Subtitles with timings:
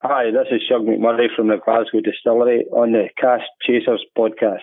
[0.00, 4.62] Hi, this is Shug McMurray from the Glasgow Distillery on the Cast Chasers podcast.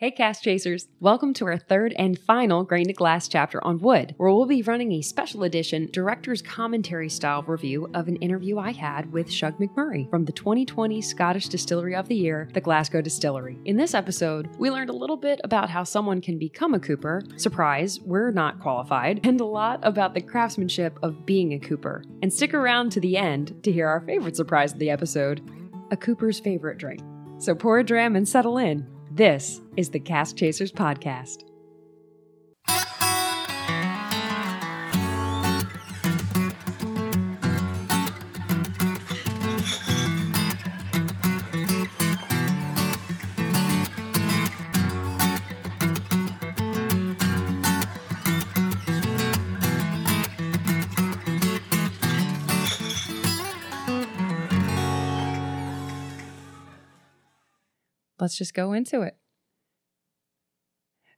[0.00, 0.88] Hey, Cast Chasers!
[0.98, 4.62] Welcome to our third and final Grain to Glass chapter on wood, where we'll be
[4.62, 9.58] running a special edition director's commentary style review of an interview I had with Shug
[9.58, 13.58] McMurray from the 2020 Scottish Distillery of the Year, the Glasgow Distillery.
[13.66, 17.20] In this episode, we learned a little bit about how someone can become a cooper,
[17.36, 22.02] surprise, we're not qualified, and a lot about the craftsmanship of being a cooper.
[22.22, 25.42] And stick around to the end to hear our favorite surprise of the episode
[25.90, 27.02] a cooper's favorite drink.
[27.36, 28.86] So pour a dram and settle in.
[29.12, 31.49] This is the Cast Chasers Podcast.
[58.20, 59.16] Let's just go into it.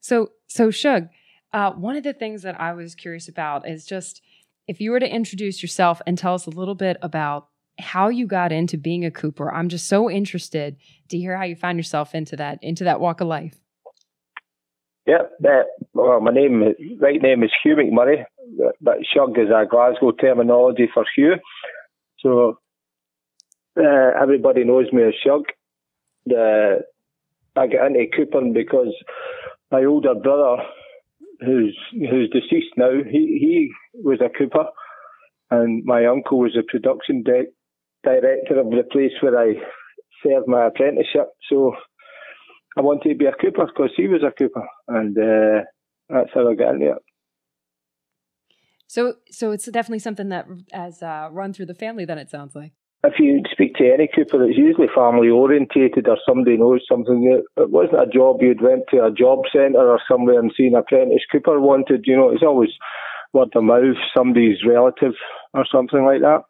[0.01, 1.09] So, so Shug,
[1.53, 4.23] uh, one of the things that I was curious about is just
[4.67, 8.27] if you were to introduce yourself and tell us a little bit about how you
[8.27, 9.53] got into being a Cooper.
[9.53, 10.77] I'm just so interested
[11.09, 13.57] to hear how you found yourself into that into that walk of life.
[15.07, 15.63] Yeah, uh,
[15.95, 16.63] well, my name,
[17.01, 18.25] right name is Hugh McMurray,
[18.81, 21.35] but Shug is a Glasgow terminology for Hugh.
[22.21, 22.59] So
[23.77, 25.43] uh, everybody knows me as Shug.
[26.27, 26.81] The
[27.57, 28.95] I got into coopering because
[29.71, 30.63] my older brother,
[31.41, 34.67] who's who's deceased now, he he was a cooper,
[35.51, 37.53] and my uncle was a production de-
[38.05, 39.55] director of the place where I
[40.23, 41.29] served my apprenticeship.
[41.51, 41.75] So
[42.77, 45.65] I wanted to be a cooper because he was a cooper, and uh,
[46.09, 47.03] that's how I got into it.
[48.87, 52.05] So, so it's definitely something that has uh, run through the family.
[52.05, 52.73] Then it sounds like
[53.05, 57.43] if you speak to any cooper, it's usually family orientated or somebody knows something.
[57.57, 61.23] It wasn't a job you'd went to a job centre or somewhere and seen apprentice
[61.31, 62.05] cooper wanted.
[62.07, 62.71] You know, it's always
[63.33, 65.15] word of mouth, somebody's relative
[65.53, 66.43] or something like that.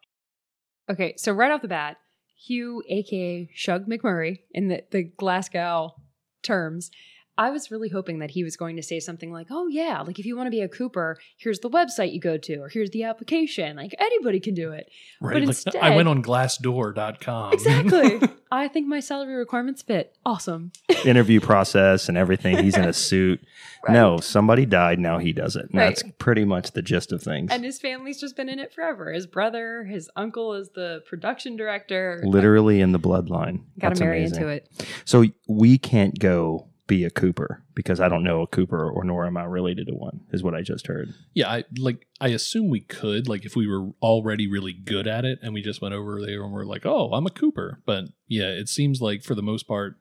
[0.91, 1.97] Okay, so right off the bat,
[2.35, 5.95] Hugh, aka Shug McMurray, in the, the Glasgow
[6.43, 6.91] terms,
[7.37, 10.19] I was really hoping that he was going to say something like, "Oh yeah, like
[10.19, 12.91] if you want to be a Cooper, here's the website you go to, or here's
[12.91, 13.75] the application.
[13.77, 14.89] Like anybody can do it."
[15.19, 15.33] Right.
[15.33, 17.53] But like, instead, I went on Glassdoor.com.
[17.53, 18.21] Exactly.
[18.51, 20.15] I think my salary requirements fit.
[20.23, 20.71] Awesome.
[21.05, 22.59] Interview process and everything.
[22.59, 23.43] He's in a suit.
[23.87, 23.93] Right.
[23.93, 24.99] No, somebody died.
[24.99, 25.63] Now he does it.
[25.73, 25.87] Right.
[25.87, 27.51] That's pretty much the gist of things.
[27.51, 29.11] And his family's just been in it forever.
[29.11, 32.21] His brother, his uncle is the production director.
[32.23, 33.63] Literally in the bloodline.
[33.79, 34.37] Got to marry amazing.
[34.37, 34.87] into it.
[35.03, 39.25] So we can't go be a Cooper because I don't know a Cooper or nor
[39.25, 41.13] am I related to one, is what I just heard.
[41.33, 45.25] Yeah, I like I assume we could, like if we were already really good at
[45.25, 47.81] it and we just went over there and we're like, Oh, I'm a Cooper.
[47.85, 49.95] But yeah, it seems like for the most part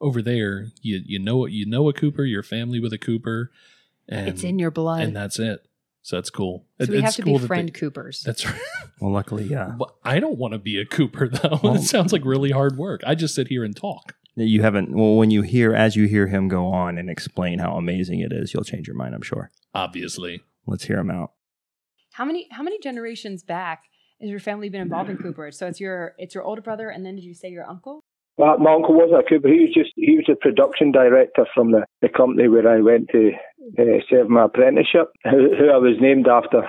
[0.00, 3.50] over there, you you know what you know a Cooper, your family with a Cooper,
[4.08, 5.02] and it's in your blood.
[5.02, 5.66] And that's it.
[6.02, 6.64] So that's cool.
[6.80, 8.22] So we have to cool be friend they, Coopers.
[8.24, 8.60] That's right.
[8.98, 9.74] Well, luckily, yeah.
[9.76, 11.58] But I don't want to be a Cooper though.
[11.62, 13.02] Well, it sounds like really hard work.
[13.06, 16.26] I just sit here and talk you haven't well when you hear as you hear
[16.28, 19.50] him go on and explain how amazing it is you'll change your mind i'm sure.
[19.74, 20.42] Obviously.
[20.66, 21.32] Let's hear him out.
[22.12, 23.84] How many how many generations back
[24.20, 27.04] has your family been involved in cooperage so it's your it's your older brother and
[27.04, 28.00] then did you say your uncle?
[28.38, 29.48] Well, my uncle wasn't a cooper.
[29.48, 33.08] He was just he was a production director from the, the company where i went
[33.12, 33.30] to
[33.78, 36.62] uh, serve my apprenticeship who, who i was named after.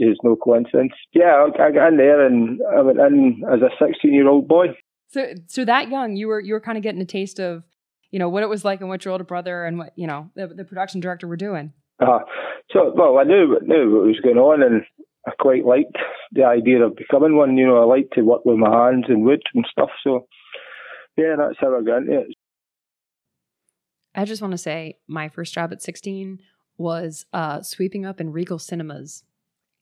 [0.00, 0.92] Is no coincidence.
[1.12, 4.46] Yeah I, I got in there and i went in as a 16 year old
[4.46, 4.66] boy
[5.08, 7.64] so so that young, you were you were kind of getting a taste of,
[8.10, 10.30] you know, what it was like and what your older brother and what you know
[10.34, 11.72] the, the production director were doing.
[12.00, 12.20] Uh,
[12.72, 14.82] so well, I knew knew what was going on, and
[15.26, 15.96] I quite liked
[16.32, 17.56] the idea of becoming one.
[17.56, 19.90] You know, I like to work with my hands and wood and stuff.
[20.04, 20.26] So
[21.16, 22.34] yeah, that's how I got into it.
[24.14, 26.40] I just want to say my first job at 16
[26.76, 29.24] was uh, sweeping up in Regal Cinemas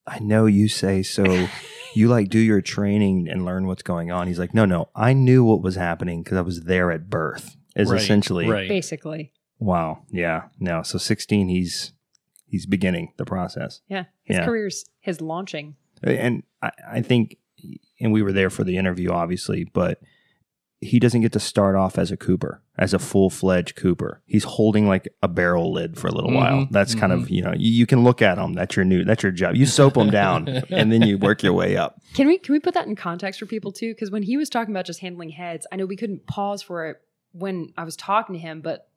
[0.06, 1.48] I know you say so.
[1.94, 4.26] you like do your training and learn what's going on.
[4.26, 7.56] He's like, no, no, I knew what was happening because I was there at birth.
[7.74, 8.68] Is right, essentially right.
[8.68, 9.32] basically.
[9.58, 10.04] Wow.
[10.10, 10.44] Yeah.
[10.58, 10.82] No.
[10.82, 11.92] So sixteen, he's
[12.46, 13.80] he's beginning the process.
[13.88, 14.04] Yeah.
[14.24, 14.44] His yeah.
[14.44, 15.76] career's his launching.
[16.02, 17.36] And I, I think,
[18.00, 20.00] and we were there for the interview, obviously, but
[20.86, 24.22] he doesn't get to start off as a Cooper, as a full fledged Cooper.
[24.26, 26.68] He's holding like a barrel lid for a little mm-hmm, while.
[26.70, 27.00] That's mm-hmm.
[27.00, 27.34] kind of, mm-hmm.
[27.34, 28.54] you know, you, you, can look at him.
[28.54, 29.56] That's your new, that's your job.
[29.56, 32.00] You soap him down and then you work your way up.
[32.14, 33.92] Can we, can we put that in context for people too?
[33.92, 36.86] Because when he was talking about just handling heads, I know we couldn't pause for
[36.86, 37.00] it
[37.32, 38.88] when I was talking to him, but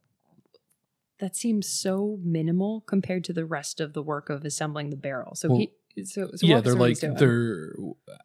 [1.20, 5.36] that seems so minimal compared to the rest of the work of assembling the barrel.
[5.36, 7.76] So well, he, So, so yeah, they're like they're.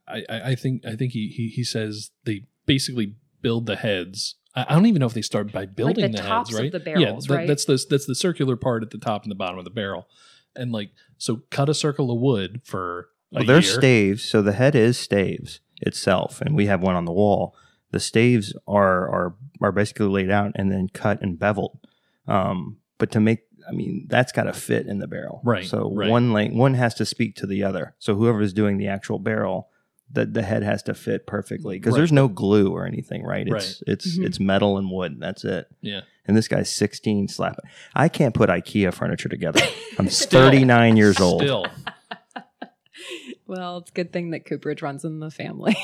[0.07, 4.35] I, I I think I think he, he he says they basically build the heads.
[4.57, 6.63] I, I don't even know if they start by building the the, tops heads, of
[6.65, 6.73] right?
[6.73, 7.47] the yeah, barrels, that- right?
[7.47, 10.09] that's the that's the circular part at the top and the bottom of the barrel,
[10.57, 13.71] and like so, cut a circle of wood for a Well, they're year.
[13.81, 17.55] staves, so the head is staves itself, and we have one on the wall.
[17.93, 21.79] The staves are are are basically laid out and then cut and beveled.
[22.27, 25.91] Um, but to make, I mean, that's got to fit in the barrel, Right, So
[25.95, 26.09] right.
[26.11, 27.95] one lane, one has to speak to the other.
[27.99, 29.69] So whoever is doing the actual barrel,
[30.11, 31.99] the the head has to fit perfectly because Right.
[31.99, 33.47] there's no glue or anything, right?
[33.47, 33.93] It's Right.
[33.95, 34.27] it's Mhm.
[34.27, 35.13] it's metal and wood.
[35.13, 35.67] And that's it.
[35.81, 36.03] Yeah.
[36.27, 37.59] And this guy's 16 slap.
[37.95, 39.61] I can't put IKEA furniture together.
[39.99, 40.41] I'm Still.
[40.41, 41.43] 39 years old.
[41.43, 41.67] Still,
[43.47, 45.77] well, it's a good thing that Cooperage runs in the family.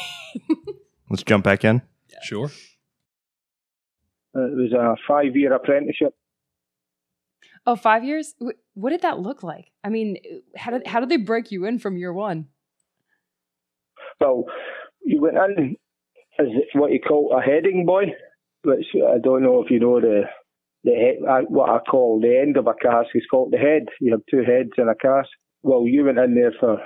[1.11, 1.83] Let's jump back in.
[2.23, 2.51] sure.
[4.37, 6.15] Uh, It was a five year apprenticeship.
[7.67, 8.35] oh, five years?
[8.75, 9.73] What did that look like?
[9.83, 10.17] I mean,
[10.57, 12.47] how did how did they break you in from year one?
[14.21, 14.45] Well,
[15.05, 15.77] you went in
[16.39, 18.07] as what you call a heading boy,
[18.65, 20.23] which I don't know if you know the
[20.85, 23.85] the he- uh, what I call the end of a cask is called the head.
[24.01, 25.29] You have two heads in a cask.
[25.63, 26.79] Well, you went in there for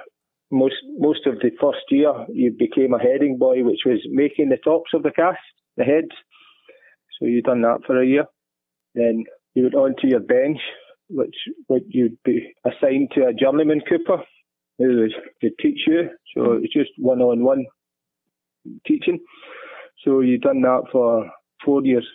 [0.51, 2.13] most most of the first year.
[2.29, 5.41] You became a heading boy, which was making the tops of the cask,
[5.77, 6.15] the heads.
[7.19, 8.27] So you done that for a year.
[8.95, 10.59] Then you went on to your bench,
[11.11, 11.37] which
[11.69, 14.23] which you'd be assigned to a journeyman cooper
[14.79, 16.11] who was, could teach you.
[16.37, 17.65] So it's just one on one
[18.87, 19.21] teaching.
[20.05, 21.31] So you done that for
[21.65, 22.07] four years.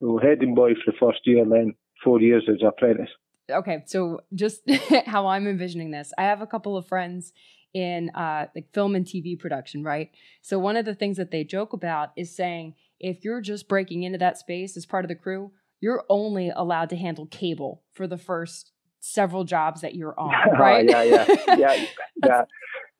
[0.00, 3.10] So heading boy for the first year, and then four years as apprentice.
[3.50, 4.60] okay so just
[5.06, 7.32] how i'm envisioning this i have a couple of friends
[7.74, 10.10] in uh like film and tv production right
[10.42, 14.02] so one of the things that they joke about is saying if you're just breaking
[14.02, 15.50] into that space as part of the crew
[15.80, 20.88] you're only allowed to handle cable for the first several jobs that you're on right
[20.88, 21.86] yeah, yeah, yeah,
[22.24, 22.42] yeah,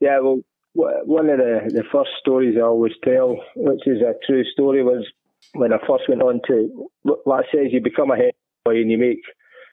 [0.01, 0.21] yeah.
[0.21, 0.41] Well,
[0.77, 4.83] w- one of the, the first stories I always tell, which is a true story,
[4.83, 5.07] was
[5.55, 6.89] when I first went on to
[7.27, 8.33] like I says you become a head
[8.65, 9.21] boy and you make.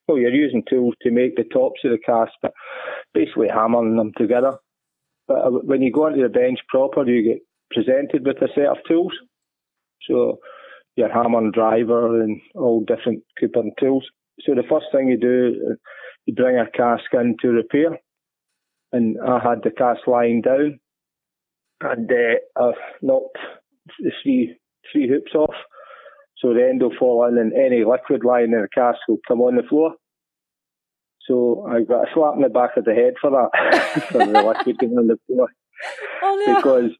[0.07, 2.53] Well, you're using tools to make the tops of the cask, but
[3.15, 4.57] basically hammering them together.
[5.27, 8.67] But uh, when you go onto the bench proper, you get presented with a set
[8.67, 9.13] of tools.
[10.07, 10.37] So
[10.95, 14.05] your hammer and driver and all different coopering tools.
[14.41, 15.75] So the first thing you do,
[16.33, 17.99] bring a cask in to repair.
[18.91, 20.79] And I had the cask lying down
[21.81, 23.37] and uh, I knocked
[23.99, 24.57] the three,
[24.91, 25.55] three hoops off.
[26.37, 29.41] So the end will fall in and any liquid lying in the cask will come
[29.41, 29.93] on the floor.
[31.27, 34.25] So I got a slap in the back of the head for that, for the
[34.25, 35.49] liquid going on the floor
[36.21, 36.91] oh no because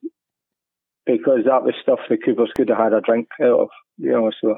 [1.06, 4.32] because that was stuff the Coopers could have had a drink out of, you know.
[4.42, 4.56] So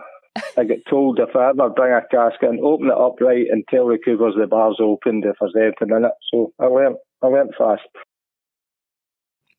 [0.58, 3.64] I get told if I ever bring a cask and open it up right and
[3.70, 6.12] tell the Coopers the bar's opened if there's anything in it.
[6.32, 7.82] So I went, I learned fast.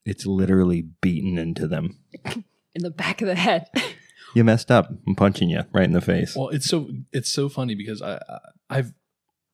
[0.04, 1.98] It's literally beaten into them.
[2.74, 3.66] in the back of the head
[4.34, 4.90] You messed up.
[5.06, 6.36] I'm punching you right in the face.
[6.36, 8.38] Well, it's so it's so funny because I, I
[8.70, 8.92] I've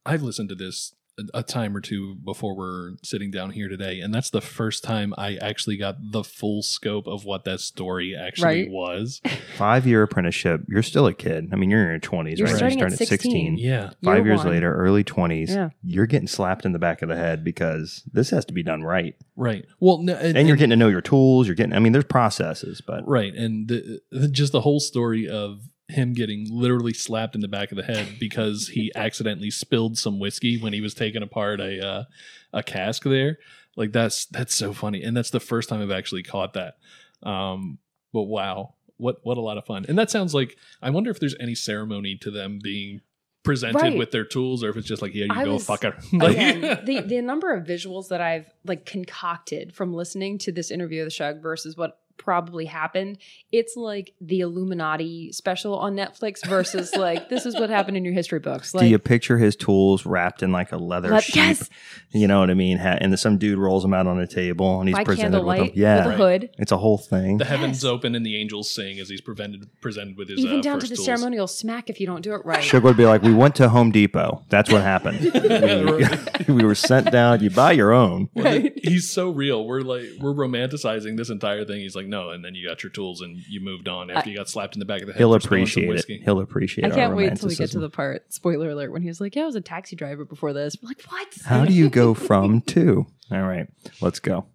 [0.04, 4.00] I've listened to this a, a time or two before we're sitting down here today,
[4.00, 8.14] and that's the first time I actually got the full scope of what that story
[8.16, 8.70] actually Right.
[8.70, 9.20] was.
[9.56, 10.62] Five year apprenticeship.
[10.69, 11.50] You're still a kid.
[11.52, 12.56] I mean, you're in your 20s, You're right?
[12.56, 13.58] starting you at start 16.
[13.58, 14.49] Yeah, Five Year years one.
[14.50, 15.70] later, early 20s, Yeah.
[15.82, 18.82] you're getting slapped in the back of the head because this has to be done
[18.82, 19.14] right.
[19.37, 19.64] right.
[19.81, 21.46] Well, no, And, you're getting to know your tools.
[21.46, 25.29] You're getting, I mean, there's processes, but right, and the, the- just the whole story
[25.29, 29.98] of him getting literally slapped in the back of the head because he accidentally spilled
[29.98, 32.05] some whiskey when he was taking apart a uh,
[32.53, 33.38] a cask there.
[33.76, 36.74] Like that's that's so funny, and that's the first time I've actually caught that.
[37.22, 37.79] Um,
[38.12, 39.84] but wow, what what a lot of fun!
[39.88, 43.00] And that sounds like I wonder if there's any ceremony to them being
[43.43, 43.98] presented Right.
[43.98, 45.94] with their tools, or if it's just like, yeah, you I go, was- fucker.
[46.19, 50.70] Like- Again, the the number of visuals that I've like concocted from listening to this
[50.70, 53.18] interview of the Shug versus what probably happened,
[53.52, 58.14] it's like the Illuminati special on Netflix versus like this is what happened in your
[58.14, 58.74] history books.
[58.74, 61.36] Like do you picture his tools wrapped in like a leather Le- sheet?
[61.36, 61.70] yes.
[62.10, 62.78] You know what I mean?
[62.78, 65.58] And then some dude rolls them out on a table and he's by presented with
[65.58, 65.70] them.
[65.74, 66.06] Yeah.
[66.06, 66.50] with a hood.
[66.58, 67.38] It's a whole thing.
[67.38, 67.84] the heavens Yes.
[67.84, 70.86] open and the angels sing as he's prevented presented with his Even uh, down to
[70.86, 71.04] the tools.
[71.06, 72.62] ceremonial smack if you don't do it right.
[72.62, 74.44] Sugar would be like, we went to Home Depot.
[74.48, 75.20] That's what happened.
[76.48, 77.40] we, we were sent down.
[77.42, 78.28] You buy your own.
[78.34, 79.66] Well, th- he's so real.
[79.66, 81.80] We're like we're romanticizing this entire thing.
[81.80, 84.37] He's like, no, and then you got your tools and you moved on after you
[84.37, 85.19] got slapped in the back of the head.
[85.19, 86.25] He'll for spilling some appreciate it.
[86.25, 88.32] He'll appreciate I can't wait till we get to the part.
[88.32, 88.93] Spoiler alert!
[88.93, 91.29] When he was like, "Yeah, I was a taxi driver before this." We're like, what?
[91.44, 93.06] How do you go from to?
[93.31, 93.67] All right,
[94.01, 94.46] let's go.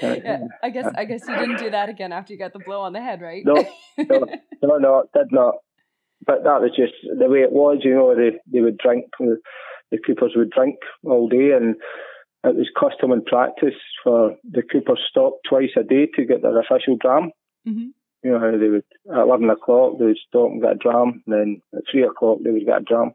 [0.00, 2.80] yeah, I guess I guess you didn't do that again after you got the blow
[2.82, 3.42] on the head, right?
[3.44, 3.54] No,
[3.98, 4.26] no,
[4.62, 5.54] no, no, did not.
[6.24, 8.14] But that was just the way it was, you know.
[8.14, 9.06] They they would drink.
[9.18, 11.76] the coopers would drink all day, and
[12.46, 16.58] it was custom and practice for the coopers stop twice a day to get their
[16.58, 17.32] official dram.
[17.66, 17.88] Mm-hmm.
[18.22, 21.22] You know, how they would at eleven o'clock they would stop and get a dram,
[21.26, 23.12] and then at three o'clock they would get a dram.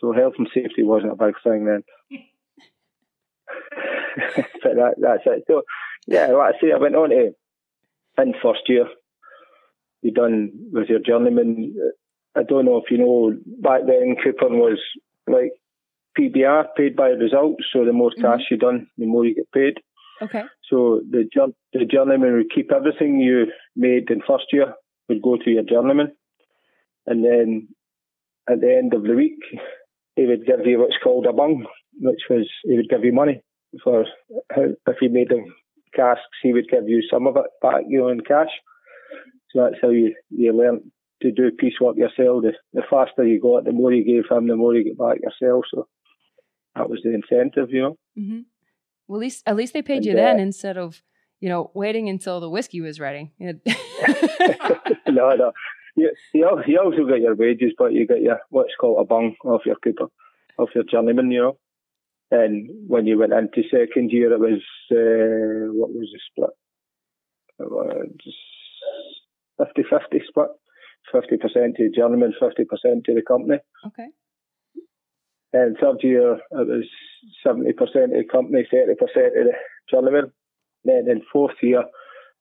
[0.00, 1.84] So health and safety wasn't a big thing then.
[4.62, 5.44] but that, that's it.
[5.46, 5.62] So
[6.06, 7.34] yeah, like I say, I went on to
[8.18, 8.86] in first year.
[10.02, 11.74] You done with your journeyman.
[12.36, 14.78] I don't know if you know back then Coopering was
[15.26, 15.52] like
[16.18, 17.64] PBR, paid by results.
[17.72, 18.22] So the more mm-hmm.
[18.22, 19.74] cash you done, the more you get paid.
[20.22, 20.42] Okay.
[20.68, 21.24] So the
[21.72, 24.74] the journeyman would keep everything you made in first year
[25.08, 26.12] would go to your journeyman,
[27.06, 27.68] and then
[28.48, 29.38] at the end of the week,
[30.16, 31.66] he would give you what's called a bung,
[31.98, 33.42] which was he would give you money
[33.82, 34.04] for
[34.40, 35.44] if you made them
[35.94, 38.50] casks, he would give you some of it back, you know, in cash.
[39.50, 40.90] So that's how you you learn
[41.22, 42.42] to do piecework yourself.
[42.42, 45.18] The, the faster you got, the more you gave him, the more you get back
[45.22, 45.64] yourself.
[45.72, 45.86] So
[46.74, 47.98] that was the incentive, you know.
[48.18, 48.40] Mm-hmm.
[49.08, 51.02] Well, at least at least they paid And, you then uh, instead of
[51.40, 53.32] you know waiting until the whiskey was ready.
[55.08, 55.52] No, no.
[55.96, 59.34] You, you, you also get your wages, but you get your what's called a bung
[59.44, 60.06] off your cooper,
[60.56, 61.58] off your journeyman, you know.
[62.30, 64.62] And when you went into second year, it was
[64.92, 66.50] uh, what was the split?
[67.58, 68.08] It was
[69.60, 70.48] 50-50 split.
[71.12, 73.58] Fifty percent to the journeyman, fifty percent to the company.
[73.86, 74.08] okay.
[75.52, 76.88] And third year, it was
[77.44, 79.52] seventy percent to the company, thirty percent to the
[79.90, 80.32] journeyman.
[80.84, 81.82] Then in fourth year,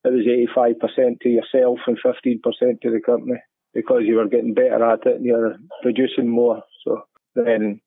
[0.05, 3.39] it was eighty-five percent to yourself er and fifteen percent to the company
[3.73, 6.61] because you were getting better at it and you're producing more.
[6.85, 7.01] So
[7.35, 7.81] then,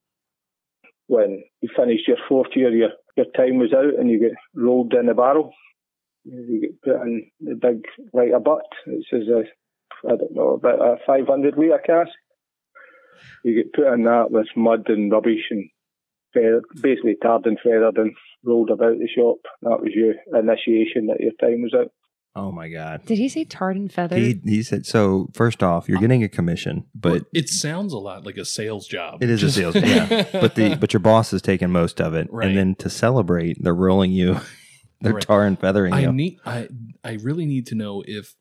[1.06, 4.92] when you finished your fourth year, your your time was out and you get rolled
[4.94, 5.52] in the barrel.
[6.24, 8.66] You get put in the big like a butt.
[8.86, 9.44] It says a
[10.08, 12.10] I don't know about a uh, five hundred litre cask
[13.45, 15.69] you get put in that with mud and rubbish and
[16.35, 18.12] feathered, basically tarred and feathered and
[18.45, 19.37] rolled about the shop.
[19.62, 21.88] That was your initiation that your time was out.
[22.35, 23.04] Oh my god.
[23.04, 24.19] Did he say tarred and feathered?
[24.19, 25.28] He he said so.
[25.35, 29.23] First off, you're getting a commission, but it sounds a lot like a sales job.
[29.23, 30.26] It is a Just- sales, yeah.
[30.33, 32.49] but the but your boss is taking most of it, Right.
[32.49, 34.40] and then to celebrate, they're rolling you,
[35.02, 35.23] they're Right.
[35.23, 36.12] tar and feathering I you.
[36.12, 36.69] need I
[37.04, 38.35] I really need to know if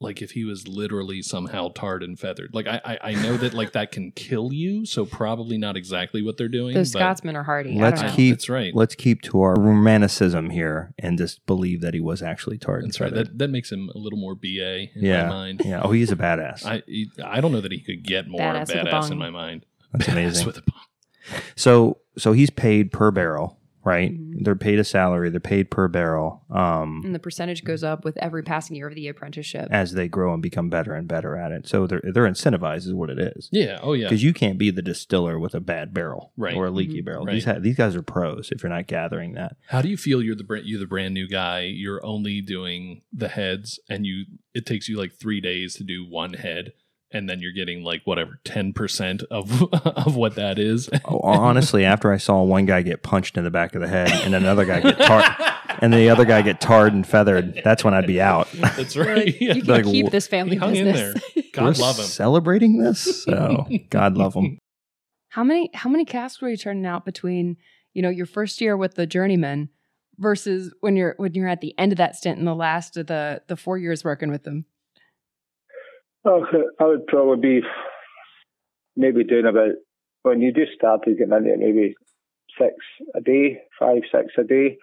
[0.00, 2.50] like if he was literally somehow tarred and feathered.
[2.52, 6.22] Like I I, I know that like that can kill you, so probably not exactly
[6.22, 6.74] what they're doing.
[6.74, 7.74] Those but- Scotsmen are hardy.
[7.78, 8.16] Let's I don't know.
[8.16, 8.74] keep That's right.
[8.74, 12.82] let's keep to our romanticism here and just believe that he was actually tarred.
[12.84, 13.10] and That's right.
[13.10, 13.26] feathered.
[13.28, 15.62] That that makes him a little more BA in yeah, my mind.
[15.64, 15.80] yeah.
[15.82, 16.64] Oh, he's a badass.
[16.64, 19.12] I he- I don't know that he could get more Badass badass, with a bong.
[19.12, 19.66] in my mind.
[19.92, 20.46] That's Badass amazing.
[20.46, 21.40] with a bong.
[21.56, 23.57] So so he's paid per barrel,
[23.88, 24.12] right?
[24.12, 24.44] Mhm.
[24.44, 25.30] They're paid a salary.
[25.30, 26.44] They're paid per barrel.
[26.50, 29.68] Um, and the percentage goes up with every passing year of the apprenticeship.
[29.70, 31.66] as they grow and become better and better at it.
[31.66, 33.48] So they're they're incentivized is what it is.
[33.52, 33.78] Yeah.
[33.82, 34.06] Oh yeah.
[34.06, 36.54] Because you can't be the distiller with a bad barrel Right.
[36.54, 37.04] or a leaky Mhm.
[37.06, 37.24] barrel.
[37.24, 37.32] Right.
[37.34, 38.50] These ha- these guys are pros.
[38.52, 40.22] If you're not gathering that, How do you feel?
[40.22, 41.62] You're the brand, you're the brand new guy.
[41.62, 46.04] You're only doing the heads, and you it takes you like three days to do
[46.08, 46.72] one head,
[47.10, 50.88] and then you're getting like whatever ten percent of of what that is.
[51.04, 54.10] Oh, honestly, after I saw one guy get punched in the back of the head
[54.24, 55.24] and another guy get tarred
[55.80, 58.48] and the other guy get tarred and feathered, that's when I'd be out.
[58.52, 59.26] That's You're right.
[59.26, 59.54] like, Yeah.
[59.54, 61.22] You can Like, keep this family He hung in business.
[61.52, 62.04] God We're love him.
[62.04, 64.58] Celebrating this, so God love them.
[65.30, 67.56] how many how many casks were you turning out between
[67.94, 69.68] you know your first year with the journeyman
[70.18, 73.06] versus when you're when you're at the end of that stint and the last of
[73.06, 74.64] the the four years working with them?
[76.30, 76.44] Oh,
[76.78, 77.66] I would probably be
[78.96, 79.70] maybe doing about
[80.22, 81.94] when you just started getting into it, maybe
[82.58, 82.74] six
[83.14, 84.76] a day, five, six a day.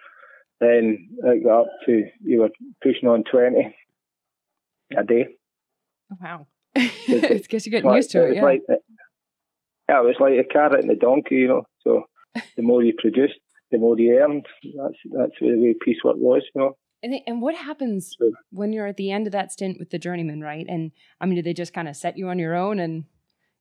[0.60, 2.48] Then it got up to you were
[2.82, 3.76] pushing on twenty
[4.96, 5.26] a day.
[6.20, 6.46] Wow.
[6.76, 6.90] I
[7.48, 8.28] guess you're getting used to it.
[8.28, 8.44] was Yeah.
[8.44, 8.62] like
[9.88, 11.62] yeah, it was like a carrot and a donkey, you know.
[11.84, 12.04] So
[12.56, 13.38] the more you produced,
[13.70, 14.46] the more you earned.
[14.62, 16.76] That's that's the way piecework was, you know.
[17.02, 18.16] And, they- and what happens
[18.50, 20.66] when you're at the end of that stint with the journeyman, right?
[20.68, 23.04] And I mean, do they just kind of set you on your own and,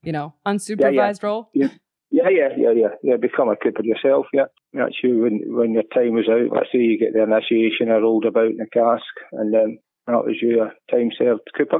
[0.03, 1.49] you know, unsupervised role?
[2.11, 3.17] Yeah, yeah, yeah, yeah, yeah.
[3.17, 4.27] Become a cooper yourself.
[4.31, 5.21] Yeah, that's you.
[5.23, 8.51] When when your time was out, let's say you get the initiation, I rolled about
[8.51, 11.79] in a cask, and then that was your time served cooper.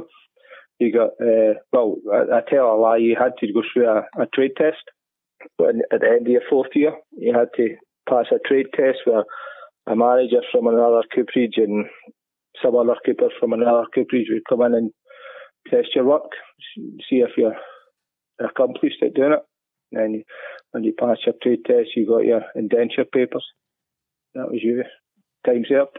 [0.78, 1.96] You got uh, well.
[2.12, 2.98] I, I tell a lie.
[2.98, 4.82] You had to go through a, a trade test.
[5.56, 7.76] When at the end of your fourth year, you had to
[8.08, 9.24] pass a trade test where
[9.86, 11.86] a manager from another cooperage and
[12.62, 14.90] some other cooper from another cooperage would come in and
[15.70, 16.30] test your work,
[16.76, 17.56] see if you're
[18.44, 19.42] accomplished at doing it.
[19.92, 20.22] And you,
[20.72, 23.44] when you pass your trade test, you got your indenture papers.
[24.34, 24.82] That was you.
[25.46, 25.94] Time's up.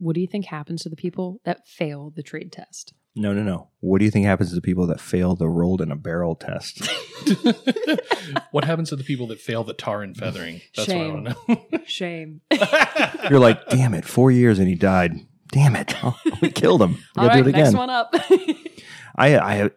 [0.00, 2.94] What do you think happens to the people that fail the trade test?
[3.14, 3.68] No, no, no.
[3.80, 6.36] What do you think happens to the people that fail the rolled in a barrel
[6.36, 6.80] test?
[8.50, 10.60] what happens to the people that fail the tar and feathering?
[10.76, 11.24] That's Shame.
[11.24, 12.40] what I want to Shame.
[13.30, 15.14] You're like, damn it, four years and he died.
[15.52, 16.92] Damn it, Oh, we killed him.
[16.92, 17.78] We All gotta right, do it next again.
[17.78, 18.14] one up.
[19.16, 19.68] I, I, uh,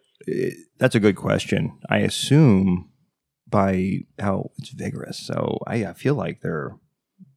[0.78, 1.80] that's a good question.
[1.90, 2.92] I assume
[3.50, 6.78] by how it's vigorous, so I, I feel like they're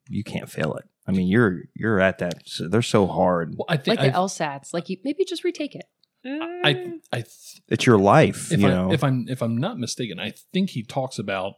[0.09, 0.85] you can't fail it.
[1.07, 2.43] I mean, you're you're at that.
[2.47, 3.55] So they're so hard.
[3.57, 4.75] Well, I think like the I, LSATs.
[4.75, 5.85] Like you maybe just retake it.
[6.25, 8.51] I, I th- It's your life.
[8.51, 8.93] if you I know.
[8.93, 11.55] if I'm if I'm not mistaken, I think he talks about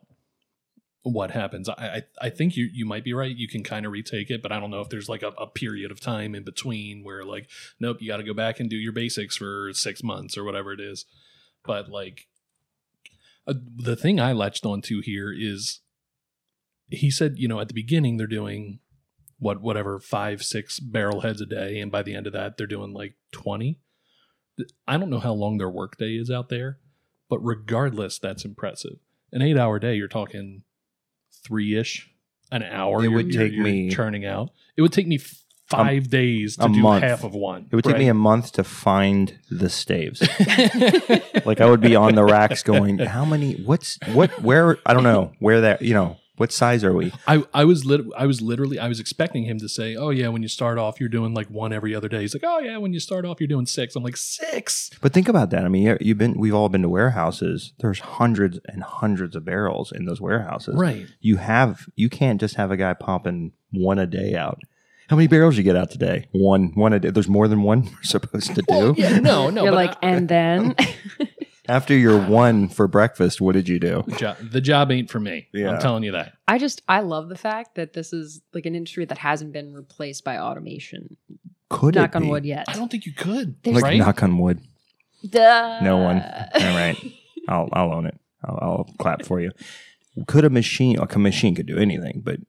[1.02, 1.69] what happens.
[1.71, 3.35] I I, I think you you might be right.
[3.35, 5.47] You can kind of retake it, but I don't know if there's like a, a
[5.47, 7.49] period of time in between where like
[7.81, 10.73] nope, you got to go back and do your basics for six months or whatever
[10.75, 11.07] it is.
[11.64, 12.26] But like
[13.47, 15.81] uh, the thing I latched onto here is
[16.90, 18.81] he said you know at the beginning they're doing
[19.38, 22.66] what whatever five six barrel heads a day, and by the end of that they're
[22.66, 23.78] doing like twenty.
[24.88, 26.78] I don't know how long their workday is out there,
[27.30, 28.99] but regardless, that's impressive.
[29.33, 30.62] An eight hour day, you're talking
[31.45, 32.11] three ish,
[32.50, 32.99] an hour.
[32.99, 34.50] It you're- would you're- take you're me- churning out.
[34.76, 37.04] It would take me f- five days to a do month.
[37.04, 37.68] half of one.
[37.71, 40.21] it would take me a month to find the staves.
[41.47, 43.54] like I would be on the racks going, how many?
[43.62, 44.42] What's what?
[44.42, 44.78] Where?
[44.87, 45.83] I don't know where that.
[45.83, 47.12] You know what size are we?
[47.26, 50.28] I, I was lit- I was literally I was expecting him to say, "Oh yeah,
[50.28, 52.78] when you start off, you're doing like one every other day." He's like, "Oh yeah,
[52.78, 53.95] when you start off, you're doing six.
[53.97, 54.90] I'm like six.
[55.00, 55.64] But think about that.
[55.64, 56.38] I mean, you- you've been.
[56.38, 57.73] We've all been to warehouses.
[57.80, 60.75] There's hundreds and hundreds of barrels in those warehouses.
[60.76, 61.07] Right.
[61.21, 61.87] You have.
[61.97, 64.61] You can't just have a guy pumping one a day out.
[65.11, 66.28] How many barrels you get out today?
[66.33, 66.73] One.
[66.75, 67.11] One a day.
[67.11, 68.64] There's more than one we're supposed to do.
[68.68, 69.64] Well, yeah, no, no.
[69.64, 70.75] You're like, I- and then
[71.69, 72.29] After your ah.
[72.29, 74.05] one for breakfast, what did you do?
[74.17, 75.49] jo- the job ain't for me.
[75.53, 75.73] Yeah.
[75.73, 76.33] I'm telling you that.
[76.49, 79.73] I just I love the fact that this is like an industry that hasn't been
[79.75, 81.17] replaced by automation.
[81.71, 82.29] Could Knock it on be?
[82.31, 82.65] wood yet.
[82.69, 83.63] I don't think you could.
[83.63, 83.99] There's- Like right?
[83.99, 84.61] knock on wood.
[85.29, 85.81] Duh.
[85.83, 86.17] No one.
[86.23, 86.97] All right.
[87.49, 88.19] I'll I'll own it.
[88.45, 89.51] I'll, I'll clap for you.
[90.27, 90.97] Could a machine?
[90.97, 92.41] Like a machine could do anything, but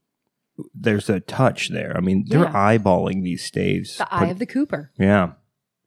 [0.73, 1.95] there's a touch there.
[1.95, 2.53] I mean, they're Yeah.
[2.77, 3.97] eyeballing these staves.
[3.97, 4.91] The eye Put- of the Cooper.
[4.97, 5.33] yeah,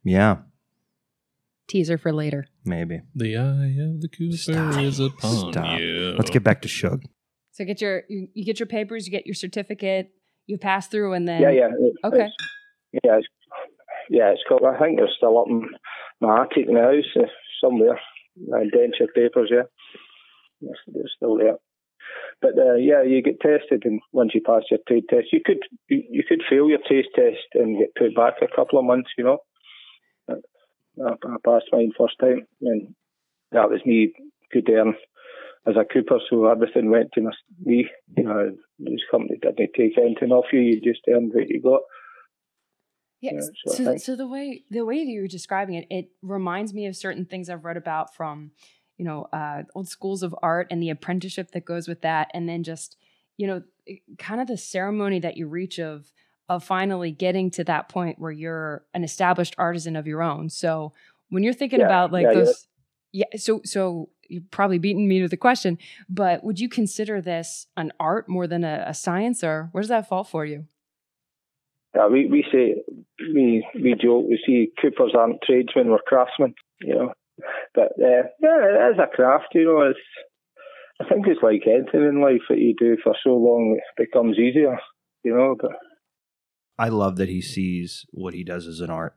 [0.04, 0.38] yeah,
[1.68, 2.46] Teaser for later.
[2.64, 3.00] Maybe.
[3.14, 4.78] The eye of the Cooper Stop.
[4.80, 5.80] is upon Stop.
[5.80, 6.14] you.
[6.16, 7.02] Let's get back to Shug.
[7.52, 10.10] So get your you, you get your papers, you get your certificate,
[10.46, 11.68] you pass through, and then Yeah, yeah.
[11.78, 12.16] it- Okay.
[12.16, 12.32] it's-
[13.04, 13.26] yeah, it's,
[14.10, 14.64] yeah, it's cool.
[14.66, 15.68] I think they're still up in
[16.20, 17.26] my attic in the house uh,
[17.62, 17.98] somewhere.
[18.52, 19.62] Uh, denture papers, yeah.
[20.60, 21.56] Yes, they're still there.
[22.40, 25.60] But uh, yeah, you get tested, and once you pass your trade test, you could
[25.88, 29.10] you, you could fail your trade test and get put back a couple of months.
[29.16, 29.38] You know,
[31.00, 32.94] I, I passed mine first time, and
[33.52, 34.12] that was me
[34.52, 34.94] good earn
[35.66, 36.18] as a cooper.
[36.28, 37.30] So everything went to my,
[37.62, 37.88] me.
[38.16, 40.60] You know, this company didn't take anything off you.
[40.60, 41.82] You just earned what you got.
[43.20, 43.34] Yeah.
[43.34, 46.74] Yeah, so so, so the way the way that you were describing it, it reminds
[46.74, 48.50] me of certain things I've read about from,
[48.96, 52.48] you know, uh, old schools of art and the apprenticeship that goes with that, and
[52.48, 52.96] then just,
[53.36, 53.62] you know,
[54.18, 56.12] kind of the ceremony that you reach of
[56.48, 60.48] of finally getting to that point where you're an established artisan of your own.
[60.50, 60.92] So
[61.30, 62.38] when you're thinking Yeah, about like yeah, yeah.
[62.44, 62.68] those,
[63.12, 63.26] yeah.
[63.36, 65.78] So so you're probably beating me to the question,
[66.08, 69.88] but would you consider this an art more than a, a science, or where does
[69.88, 70.66] that fall for you?
[71.94, 72.82] Yeah, we, we say
[73.34, 77.12] we we joke we see coopers aren't tradesmen, we're craftsmen, you know.
[77.74, 79.90] But uh, yeah, it is a craft, you know.
[79.90, 80.00] It's
[81.00, 84.38] I think it's like anything in life that you do for so long it becomes
[84.38, 84.78] easier,
[85.22, 85.56] you know.
[85.60, 85.72] But
[86.82, 89.14] I love that he sees what he does as an art.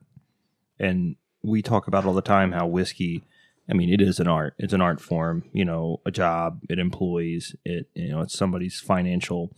[0.80, 3.24] And we talk about all the time how whiskey,
[3.68, 4.54] I mean, it is an art.
[4.60, 8.80] It's an art form, you know, a job, it employs it, you know, it's somebody's
[8.80, 9.52] financial,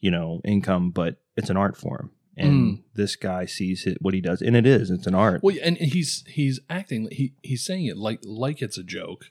[0.00, 2.10] you know, income, but it's an art form.
[2.36, 2.82] And hmm.
[2.94, 5.40] this guy sees it, what he does, and it is, it's an art.
[5.44, 9.26] Well, and he's he's acting he he's saying it like like it's a joke,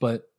[0.00, 0.29] but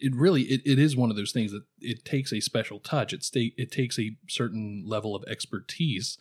[0.00, 3.12] it really it, it is one of those things that it takes a special touch.
[3.12, 6.18] It it takes a certain level of expertise,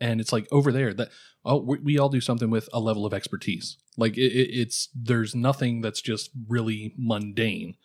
[0.00, 1.10] and it's like over there that
[1.44, 3.76] oh we, we all do something with a level of expertise.
[3.96, 7.76] Like it, it, it's there's nothing that's just really mundane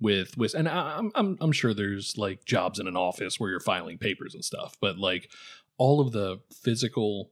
[0.00, 3.50] with with and I, I'm I'm I'm sure there's like jobs in an office where
[3.50, 5.30] you're filing papers and stuff, but like
[5.76, 7.30] all of the physical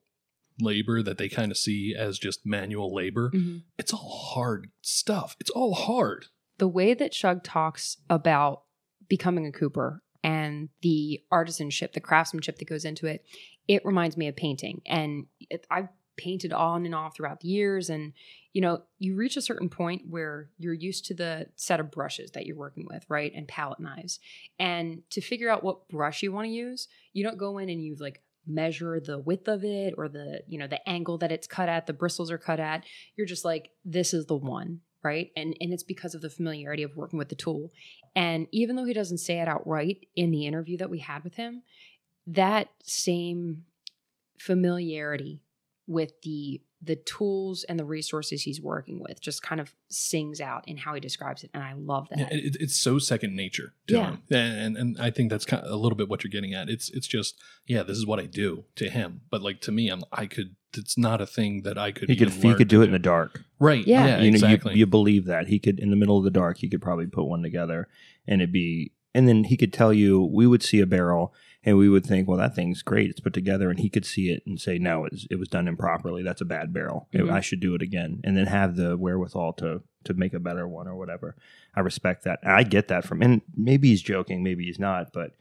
[0.61, 3.59] labor that they kind of see as just manual labor, mm-hmm.
[3.79, 5.37] it's all hard stuff.
[5.41, 6.27] It's all hard.
[6.63, 8.63] The way that Shug talks about
[9.09, 13.25] becoming a Cooper and the artisanship, the craftsmanship that goes into it,
[13.67, 14.81] it reminds me of painting.
[14.87, 17.91] And it, I've painted on and off throughout the years.
[17.91, 18.13] And,
[18.53, 22.31] you know, you reach a certain point where you're used to the set of brushes
[22.31, 23.33] that you're working with, right?
[23.35, 24.21] And palette knives.
[24.61, 27.83] And to figure out what brush you want to use, you don't go in and
[27.83, 31.47] you like measure the width of it or the you know the angle that it's
[31.47, 32.83] cut at the bristles are cut at
[33.15, 35.31] you're just like this is the one right?
[35.37, 37.73] And and it's because of the familiarity of working with the tool.
[38.15, 41.35] And even though he doesn't say it outright in the interview that we had with
[41.35, 41.63] him
[42.27, 43.65] that same
[44.39, 45.41] familiarity
[45.87, 50.67] with the the tools and the resources he's working with just kind of sings out
[50.67, 53.73] in how he describes it and i love that Yeah, it, it's so second nature
[53.87, 54.11] to Yeah.
[54.11, 56.69] him, and and I think that's kind of a little bit what you're getting at.
[56.69, 59.89] It's it's just yeah, this is what I do to him, but like to me,
[59.89, 60.57] I'm I could.
[60.77, 62.09] It's not a thing that I could.
[62.09, 63.43] He could even he could do it in the dark.
[63.61, 63.87] right.
[63.87, 64.07] Yeah.
[64.07, 64.73] Yeah, you know, exactly.
[64.73, 66.59] you, you believe that he could in the middle of the dark.
[66.59, 67.89] He could probably put one together,
[68.27, 68.93] and it'd be.
[69.15, 72.27] And then he could tell you, we would see a barrel, and we would think,
[72.29, 73.11] well, that thing's great.
[73.11, 75.49] It's put together, and he could see it and say, no, it was, it was
[75.49, 76.23] done improperly.
[76.23, 77.09] That's a bad barrel.
[77.13, 77.31] It- Mhm.
[77.33, 80.67] I should do it again, and then have the wherewithal to to make a better
[80.67, 81.37] one or whatever.
[81.77, 82.41] I respect that.
[82.45, 85.37] I get that from, and maybe he's joking, maybe he's not, but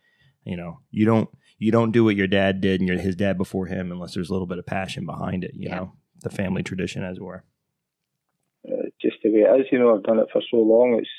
[0.46, 3.38] you know, you don't you don't do what your dad did and your, his dad
[3.38, 5.52] before him unless there's a little bit of passion behind it.
[5.56, 5.76] You Yeah.
[5.76, 7.44] know, the family tradition, as it were.
[8.68, 9.96] Uh, just the way it is, you know.
[9.96, 10.98] I've done it for so long.
[11.00, 11.10] It's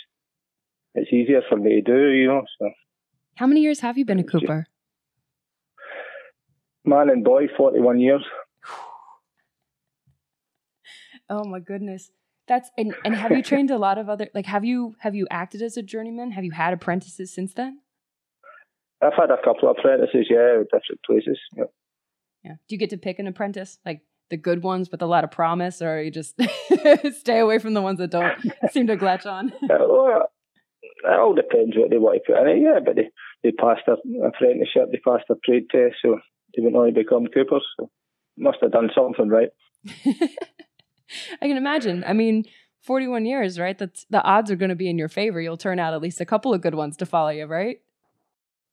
[0.94, 2.42] it's easier for me to do, you know.
[2.58, 2.70] So
[3.36, 4.66] how many years have you been a cooper
[6.84, 8.24] man and boy, forty one years.
[11.30, 12.10] oh my goodness
[12.48, 15.28] that's and, and have you trained a lot of other like have you have you
[15.30, 17.78] acted as a journeyman have you had apprentices since then
[19.02, 21.38] I've had a couple of apprentices, yeah, at different places.
[21.56, 21.64] Yeah.
[22.44, 22.52] Yeah.
[22.68, 25.30] Do you get to pick an apprentice, like the good ones with a lot of
[25.30, 26.40] promise, or you just
[27.18, 28.34] stay away from the ones that don't
[28.70, 29.52] seem to latch on?
[29.64, 30.30] Uh, well,
[30.82, 33.10] it all depends what they want to put in it, yeah, but they,
[33.42, 36.18] they passed their apprenticeship, they passed their trade test, so
[36.56, 37.64] they went on to become coopers.
[37.78, 37.90] So
[38.36, 39.50] must have done something right.
[39.86, 42.04] I can imagine.
[42.06, 42.44] I mean,
[42.80, 43.78] 41 years, right?
[43.78, 45.40] That's the odds are going to be in your favor.
[45.40, 47.80] You'll turn out at least a couple of good ones to follow you, right?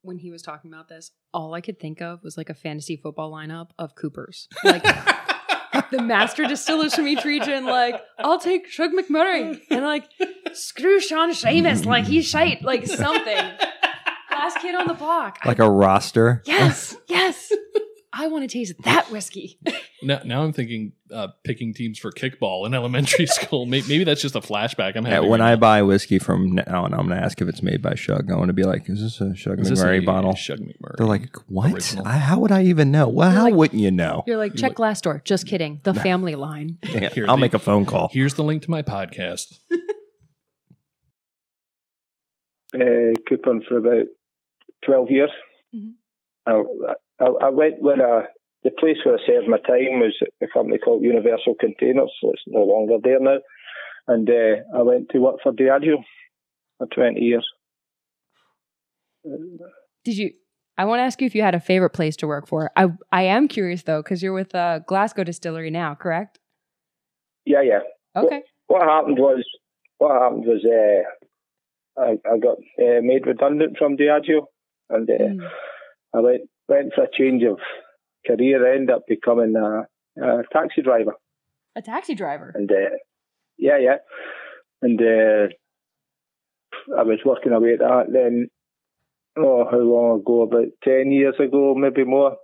[0.02, 2.96] When he was talking about this, all I could think of was like a fantasy
[2.96, 4.48] football lineup of Coopers.
[4.63, 4.84] Like
[5.92, 9.60] the master distillers from each region, like, I'll take Shug McMurray.
[9.70, 10.06] And like,
[10.54, 13.52] screw Sean Seamus, like he's shite, like something.
[14.32, 15.39] Last kid on the block.
[15.46, 16.42] Like a roster.
[16.46, 17.52] yes, yes.
[18.12, 19.60] I want to taste that whiskey.
[20.02, 23.68] now, now I'm thinking uh, picking teams for kickball in elementary school.
[23.68, 24.96] Maybe, maybe that's just a flashback.
[24.96, 25.60] I'm Yeah, having when right I now.
[25.60, 28.32] buy whiskey from now on, I'm going to ask if it's made by Shug.
[28.32, 30.34] I want to be like, is this a Shug Is this McMurray a bottle?
[30.36, 30.98] Shug McMurray.
[30.98, 31.96] They're like, what?
[32.04, 33.08] I, how would I even know?
[33.08, 34.24] Well, how like- wouldn't you know?
[34.26, 35.24] You're like, check Glassdoor.
[35.24, 35.80] Just kidding.
[35.84, 36.80] The family line.
[36.89, 38.10] Yeah, Here, I'll they- make a phone call.
[38.12, 39.60] Here's the link to my podcast.
[42.74, 44.06] Uh, coupon for about
[44.86, 45.32] 12 years.
[45.76, 45.94] Mhm.
[46.46, 46.63] I,
[47.20, 48.24] I, I went with a,
[48.63, 52.44] the place where I served my time was a company called Universal Containers, so it's
[52.48, 53.38] no longer there now.
[54.08, 56.04] And uh, I went to work for Diageo
[56.78, 57.46] for 20 years.
[60.06, 60.32] Did you?
[60.78, 62.72] I want to ask you if you had a favorite place to work for.
[62.76, 66.39] I I am curious though because you're with uh, Glasgow Distillery now, correct?
[67.46, 67.80] Yeah, yeah.
[68.15, 68.42] Okay.
[68.68, 69.44] what happened was
[69.98, 74.46] what happened was uh, I, I got uh, made redundant from Diageo,
[74.89, 75.49] and uh, Mm.
[76.15, 77.60] I went went for a change of
[78.25, 78.65] career.
[78.67, 79.88] I ended up becoming a,
[80.23, 81.13] a taxi driver,
[81.75, 82.52] A taxi driver.
[82.56, 82.95] and uh,
[83.58, 83.97] yeah, yeah,
[84.82, 85.47] and uh,
[86.97, 88.06] I was working away at that.
[88.12, 88.49] Then,
[89.38, 90.41] oh, how long ago?
[90.43, 92.38] About ten years ago, maybe more.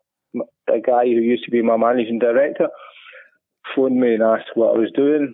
[0.68, 2.68] A guy who used to be my managing director
[3.76, 5.34] phoned me and asked what I was doing,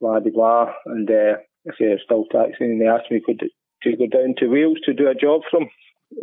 [0.00, 1.34] blah blah blah, and uh,
[1.68, 4.78] I said I'm still taxing, and they asked me could to go down to Wales
[4.86, 5.66] to do a job from uh,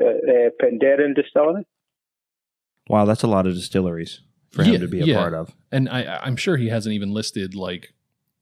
[0.01, 1.65] uh, Penderyn Distillery.
[2.87, 4.21] Wow, that's a lot of distilleries
[4.51, 5.17] for him Yeah, to be a yeah.
[5.17, 5.53] part of.
[5.71, 7.93] And I, I'm sure he hasn't even listed like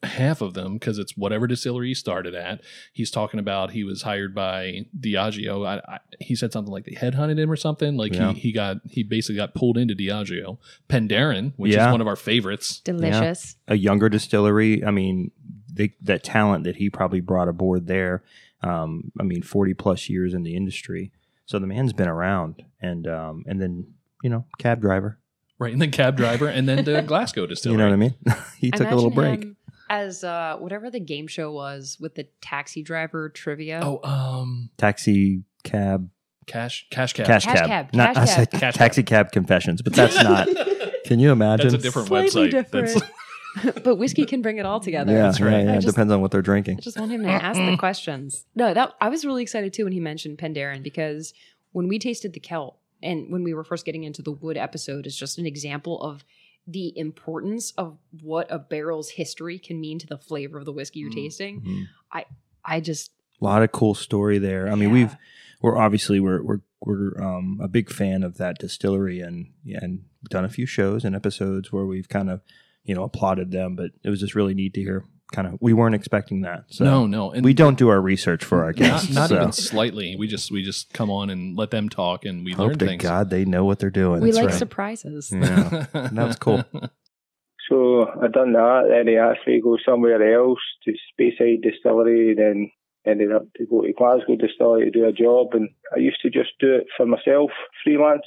[0.04, 2.62] half of them because it's whatever distillery he started at.
[2.94, 5.68] He's talking about he was hired by Diageo.
[5.68, 7.98] I, I, he said something like they headhunted him or something.
[7.98, 8.32] Like Yeah.
[8.34, 10.60] he, he got he basically got pulled into Diageo.
[10.88, 11.88] Penderyn, which Yeah.
[11.88, 12.80] is one of our favorites.
[12.82, 13.58] Delicious.
[13.68, 14.84] A younger distillery.
[14.86, 15.32] I mean,
[15.74, 18.24] they, that talent that he probably brought aboard there.
[18.64, 21.12] Um, I mean, forty plus years in the industry.
[21.48, 25.20] So the man's been around, and um, and then you know, cab driver.
[25.60, 25.74] Right.
[25.74, 27.74] And then cab driver and then the Glasgow distillery.
[27.74, 28.16] You know what I mean?
[28.60, 29.42] he took a little break.
[29.44, 29.58] him
[29.90, 33.80] as uh, whatever the game show was with the taxi driver trivia.
[33.82, 36.10] Oh, um Taxi cab,
[36.46, 37.26] cash cash cab.
[37.26, 37.68] cash, Cash cab.
[37.68, 38.60] cab, Not cash I said cab.
[38.62, 40.48] Cash taxi cab confessions, but that's not.
[41.06, 41.70] Can you imagine?
[41.70, 42.70] That's a different Slightly website.
[42.70, 43.14] That's different.
[43.84, 45.12] but whiskey can bring it all together.
[45.14, 45.52] Yeah, That's right.
[45.52, 45.72] yeah, yeah.
[45.74, 46.78] It just- depends on what they're drinking.
[46.78, 48.46] I just want him to ask the questions.
[48.56, 51.34] No, that I was really excited too when he mentioned Penderyn because
[51.72, 55.06] when we tasted the Celt and when we were first getting into the wood episode
[55.06, 56.24] is just an example of
[56.70, 61.00] the importance of what a barrel's history can mean to the flavor of the whiskey
[61.00, 61.62] you're tasting.
[61.62, 62.26] Mhm.
[62.66, 64.68] I just A lot of cool story there.
[64.68, 64.94] I mean, Yeah.
[64.94, 65.16] we've
[65.62, 70.44] we're obviously we're we're we're um, a big fan of that distillery and and done
[70.44, 72.42] a few shows and episodes where we've kind of
[72.88, 75.06] you know applauded them, but it was just really neat to hear.
[75.34, 76.64] Kind of, we weren't expecting that.
[76.70, 79.10] So no, no, and we don't do our research for our guests.
[79.14, 80.16] Not, not so even slightly.
[80.18, 82.86] We just we just come on and let them talk, and we learn hope to
[82.86, 83.04] things.
[83.04, 84.22] God they know what they're doing.
[84.22, 84.58] we That's like right.
[84.58, 85.30] surprises.
[85.34, 86.64] Yeah, that was cool.
[87.70, 88.88] So I done that.
[88.90, 92.34] Then he asked me to go somewhere else to Speyside Distillery.
[92.36, 92.72] Then
[93.06, 95.48] ended up to go to Glasgow Distillery to do a job.
[95.54, 97.52] And I used to just do it for myself,
[97.84, 98.24] freelance.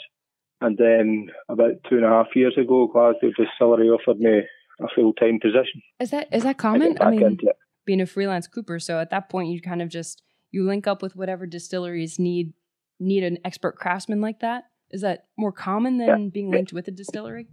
[0.61, 4.41] And then about two and a half years ago, Glasgow Distillery offered me
[4.81, 5.83] a full time position.
[5.99, 6.95] Is that is that common?
[6.95, 7.57] back into it.
[7.87, 8.79] being a freelance cooper.
[8.79, 12.53] So at that point, you kind of just you link up with whatever distilleries need
[12.99, 14.65] need an expert craftsman like that.
[14.91, 17.47] Is that more common than being linked with a distillery?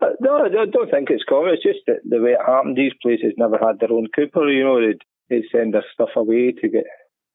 [0.00, 1.52] Uh, no, I don't- don't think it's common.
[1.54, 2.76] It's just that the way it happened.
[2.76, 4.50] These places never had their own cooper.
[4.50, 6.84] You know, they'd, they'd send their stuff away to get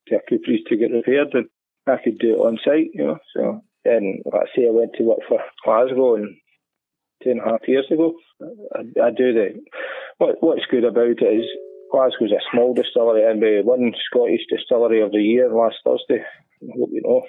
[0.08, 1.48] to a cooperies to get repaired, and
[1.86, 2.90] I could do it on site.
[2.94, 6.36] You know, so then let's say I went to work for Glasgow and
[7.24, 8.14] two and a half years ago.
[8.76, 9.50] I, I do the
[10.18, 11.46] what what's good about it is
[11.92, 16.24] Glasgow's a small distillery and we won Scottish Distillery of the Year last Thursday.
[16.62, 17.22] I hope you know.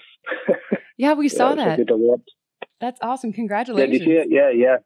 [0.99, 1.77] Yeah, we saw Yeah, it was a that.
[1.77, 2.21] good award.
[2.81, 3.33] That's awesome.
[3.33, 3.92] Congratulations.
[3.92, 4.29] did you see it?
[4.31, 4.77] Yeah, yeah,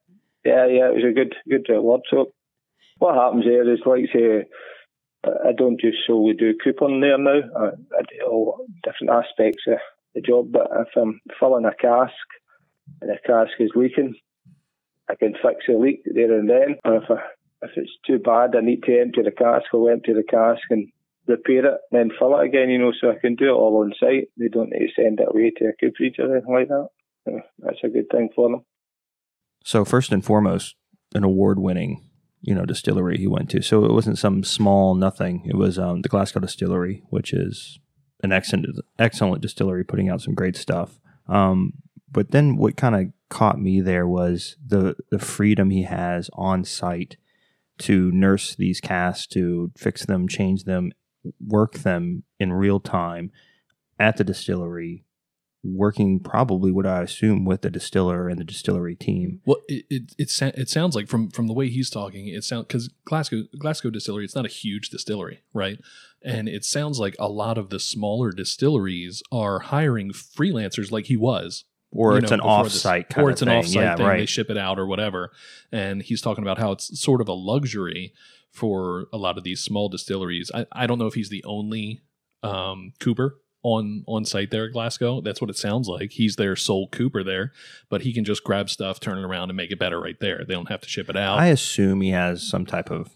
[0.45, 0.89] yeah, yeah.
[0.91, 2.03] It was a good, good award.
[2.11, 2.33] So,
[2.99, 4.45] what happens there is, like, say,
[5.25, 7.41] I don't just solely do coopering there now.
[7.57, 7.65] I,
[7.97, 9.79] I do all different aspects of
[10.15, 10.53] the job.
[10.53, 12.13] But if I'm filling a cask
[13.01, 14.15] and the cask is leaking,
[15.11, 16.77] I can fix the leak there and then.
[16.85, 17.17] Or if I,
[17.63, 19.67] if it's too bad, I need to empty the cask.
[19.73, 20.89] I'll empty the cask and
[21.27, 22.71] repair it, then fill it again.
[22.71, 24.29] You know, so I can do it all on site.
[24.37, 26.89] They don't need to send it away to a cooperage or anything like that.
[27.59, 28.65] That's a good thing for them.
[29.65, 30.75] So first and foremost,
[31.15, 32.09] an award-winning,
[32.41, 33.63] you know, distillery he went to.
[33.63, 35.45] So it wasn't some small nothing.
[35.47, 37.79] It was um, the Glasgow Distillery, which is
[38.23, 38.67] an excellent,
[38.99, 40.99] excellent distillery, putting out some great stuff.
[41.29, 41.75] Um,
[42.11, 46.65] but then what kind of caught me there was the the freedom he has on
[46.65, 47.17] site
[47.79, 50.93] to nurse these casks, to fix them, change them,
[51.45, 53.31] work them in real time
[53.99, 55.05] at the distillery,
[55.65, 59.41] working probably what I assume with the distiller and the distillery team.
[59.47, 62.67] Well, it it it, it sounds like from from the way he's talking, it sounds
[62.67, 65.79] because Glasgow Glasgow distillery, it's not a huge distillery, right?
[66.25, 71.17] And it sounds like a lot of the smaller distilleries are hiring freelancers, like he
[71.17, 73.63] was, Or it's know, an before this- off-site kind or it's an thing.
[73.65, 74.05] offsite yeah, thing.
[74.07, 74.29] They right.
[74.29, 75.31] ship it out or whatever.
[75.73, 78.13] And he's talking about how it's sort of a luxury
[78.53, 80.51] for a lot of these small distilleries.
[80.55, 82.03] I, I don't know if he's the only
[82.43, 85.21] um, Cooper on on site there at Glasgow.
[85.21, 86.11] That's what it sounds like.
[86.13, 87.53] He's their sole Cooper there,
[87.89, 90.45] but he can just grab stuff, turn it around, and make it better right there.
[90.47, 91.39] They don't have to ship it out.
[91.39, 93.11] I assume he has some type of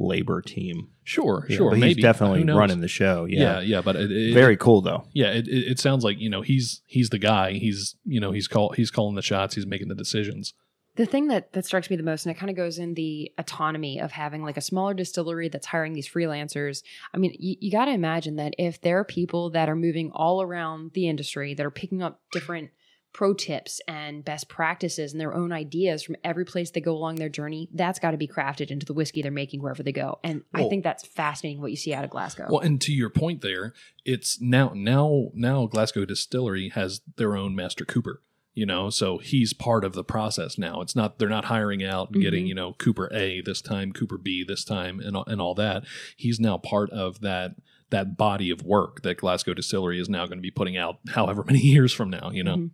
[0.00, 0.88] labor team.
[1.04, 3.26] sure, Yeah, sure, but maybe he's definitely running the show.
[3.26, 5.04] Yeah, Yeah, yeah, but it, it, very cool though.
[5.12, 5.30] yeah.
[5.30, 7.52] It, it, it sounds like you know he's he's the guy.
[7.52, 9.54] He's you know he's call he's calling the shots.
[9.54, 10.54] He's making the decisions.
[10.96, 13.30] The thing that that strikes me the most, and it kind of goes in the
[13.38, 16.82] autonomy of having like a smaller distillery that's hiring these freelancers.
[17.14, 20.10] I mean, you, you got to imagine that if there are people that are moving
[20.12, 22.70] all around the industry that are picking up different
[23.12, 27.16] pro tips and best practices and their own ideas from every place they go along
[27.16, 30.18] their journey, that's got to be crafted into the whiskey they're making wherever they go.
[30.22, 32.46] And I think that's fascinating what you see out of Glasgow.
[32.48, 33.72] Well, and to your point there,
[34.04, 38.22] it's now now now Glasgow Distillery has their own master cooper.
[38.52, 40.80] You know, so he's part of the process now.
[40.80, 42.48] It's not they're not hiring out and getting Mhm.
[42.48, 45.84] you know Cooper A this time, Cooper B this time, and all- and all that.
[46.16, 47.52] He's now part of that
[47.90, 51.42] that body of work that Glasgow Distillery is now going to be putting out, however
[51.44, 52.30] many years from now.
[52.32, 52.70] You know, Mhm.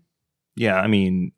[0.56, 1.32] Yeah, I mean,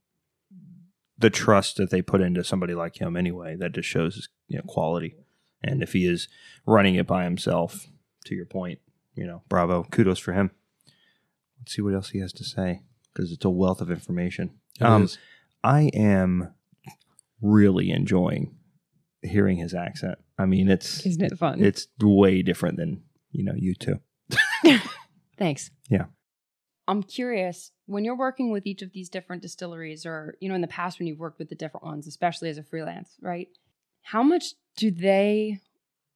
[1.19, 4.57] the trust that they put into somebody like him anyway that just shows his you
[4.59, 5.17] know, quality.
[5.63, 6.29] And if he is
[6.67, 7.87] running it by himself,
[8.27, 8.79] to your point,
[9.15, 10.53] you know, bravo, kudos for him.
[11.59, 14.51] Let's see what else he has to say because it's a wealth of information.
[14.81, 15.19] It Um, is.
[15.65, 16.55] I am
[17.43, 18.55] really enjoying
[19.23, 20.19] hearing his accent.
[20.39, 21.61] I mean, it's Isn't it fun?
[21.65, 23.03] it's way different than
[23.33, 23.99] you know you two.
[25.39, 25.71] Thanks.
[25.89, 26.07] Yeah.
[26.89, 30.63] I'm curious when you're working with each of these different distilleries, or you know, in
[30.63, 33.49] the past when you've worked with the different ones, especially as a freelance, right?
[34.03, 35.61] How much do they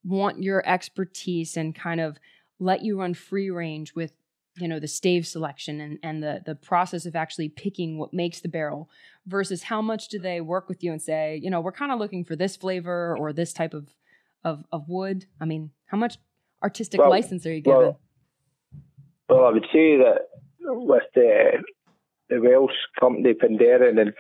[0.03, 2.17] want your expertise and kind of
[2.59, 4.13] let you run free range with,
[4.57, 8.41] you know, the stave selection and and the the process of actually picking what makes
[8.41, 8.89] the barrel,
[9.27, 11.99] versus how much do they work with you and say, you know, we're kind of
[11.99, 13.89] looking for this flavor or this type of
[14.43, 15.27] of of wood?
[15.39, 16.17] I mean, how much
[16.63, 17.79] artistic Well- license are you given?
[17.79, 18.01] well,
[19.29, 20.29] Well, I would say that
[20.65, 21.63] with the
[22.29, 24.13] the Welsh company Penderyn and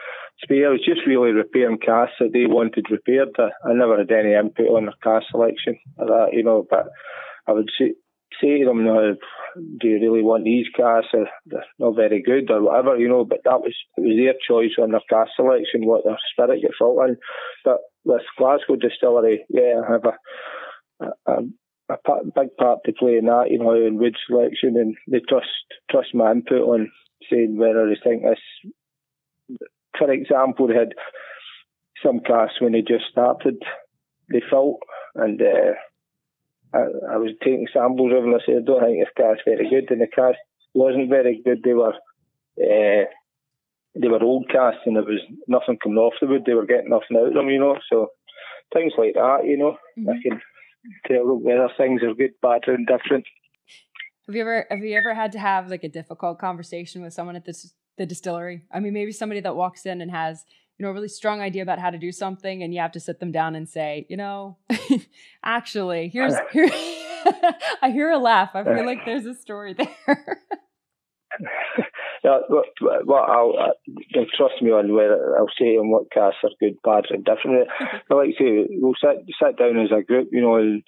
[0.43, 3.31] Spear, was just really repairing casks that they wanted repaired.
[3.39, 6.67] I, I never had any input on their cask selection or that, you know.
[6.69, 6.89] But
[7.47, 7.95] I would say
[8.41, 9.15] say to them, no,
[9.81, 11.15] do you really want these casks?
[11.15, 13.25] Or they're not very good or whatever, you know.
[13.25, 16.81] But that was it was their choice on their cask selection, what their spirit gets
[16.83, 17.17] out in.
[17.65, 21.37] But with Glasgow Distillery, yeah, I have a, a, a,
[21.89, 21.97] a
[22.35, 25.49] big part to play in that, you know, in wood selection, and they trust
[25.91, 26.91] trust my input on
[27.31, 29.59] saying whether they think this.
[29.99, 30.95] For example, they had
[32.05, 33.57] some casks when they just started,
[34.31, 34.81] they felt
[35.15, 35.41] and.
[35.41, 35.75] Uh,
[36.75, 38.35] I, I was taking samples of them.
[38.35, 40.39] I said, I don't think this cask very good, and the cask
[40.75, 41.61] wasn't very good.
[41.63, 43.05] They were uh,
[43.95, 46.45] they were old casks, and there was nothing coming off the wood.
[46.47, 47.77] They were getting nothing out of them, you know.
[47.91, 48.09] So
[48.73, 50.09] things like that, you know, mm-hmm.
[50.09, 50.41] I can
[51.07, 53.25] tell whether things are good, bad, or indifferent.
[54.27, 57.37] Have you ever have you ever had to have like a difficult conversation with someone
[57.37, 58.63] at this the distillery?
[58.73, 60.45] I mean, maybe somebody that walks in and has
[60.79, 63.01] you know, a really strong idea about how to do something, and you have to
[63.01, 64.57] sit them down and say, you know,
[65.45, 66.69] actually, here's here.
[67.83, 68.51] I hear a laugh.
[68.55, 70.41] I feel like there's a story there.
[72.25, 76.77] Yeah, well, I'll, uh, trust me on whether I'll say on what casks are good,
[76.85, 77.69] bad, and different.
[78.11, 80.85] I like to say we'll sit sit down as a group, you know, and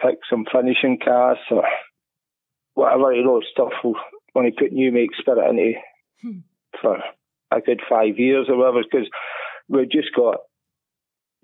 [0.00, 1.64] pick some finishing casks or
[2.72, 3.72] whatever you know stuff.
[3.84, 3.96] We'll,
[4.32, 5.72] when you put new make spirit into
[6.22, 6.38] hmm.
[6.80, 6.98] for
[7.50, 9.08] a good five years or whatever, because
[9.68, 10.38] we've just got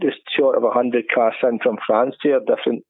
[0.00, 2.82] just short of a hundred casks in from France here, different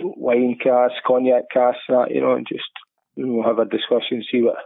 [0.00, 2.70] wine casks, cognac casks, that you know, and just
[3.16, 4.56] we'll have a discussion, see what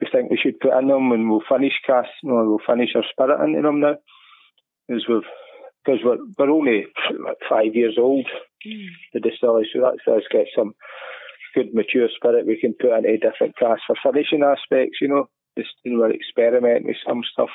[0.00, 2.90] we think we should put in them, and we'll finish casks, you know, we'll finish
[2.96, 3.96] our spirit into them now,
[4.94, 5.28] as we've
[5.84, 6.86] because we're we're only
[7.24, 8.26] like five years old,
[8.66, 8.86] mm.
[9.14, 10.74] the distillery, so that's us get some
[11.54, 15.70] good mature spirit we can put into different casks for finishing aspects, you know just
[15.84, 17.50] you know, experiment with some stuff,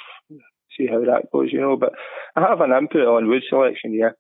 [0.78, 1.78] see how that goes, you know.
[1.78, 1.94] But
[2.36, 4.12] I have an input on wood selection, yeah.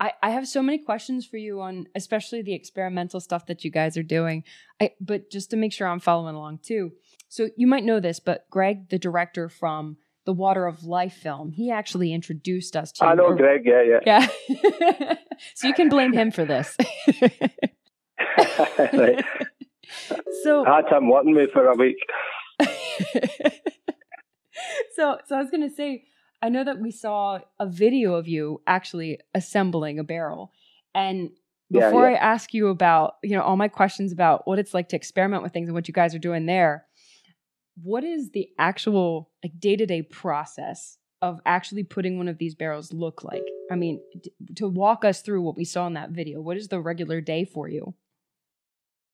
[0.00, 3.70] I, I have so many questions for you on especially the experimental stuff that you
[3.70, 4.44] guys are doing.
[4.80, 6.92] I but just to make sure I'm following along too.
[7.28, 11.52] So you might know this, but Greg, the director from the Water of Life film,
[11.52, 14.26] he actually introduced us to I know or, Greg, yeah, yeah.
[14.48, 15.16] Yeah.
[15.54, 16.76] so you can blame him for this.
[18.92, 19.24] right.
[20.42, 21.96] So I had him wanting me for a week.
[24.94, 26.04] so so I was gonna say,
[26.42, 30.52] I know that we saw a video of you actually assembling a barrel.
[30.94, 31.30] And
[31.70, 32.16] before yeah, yeah.
[32.16, 35.42] I ask you about, you know, all my questions about what it's like to experiment
[35.42, 36.84] with things and what you guys are doing there,
[37.82, 43.24] what is the actual like day-to-day process of actually putting one of these barrels look
[43.24, 43.44] like?
[43.70, 46.68] I mean, d- to walk us through what we saw in that video, what is
[46.68, 47.94] the regular day for you?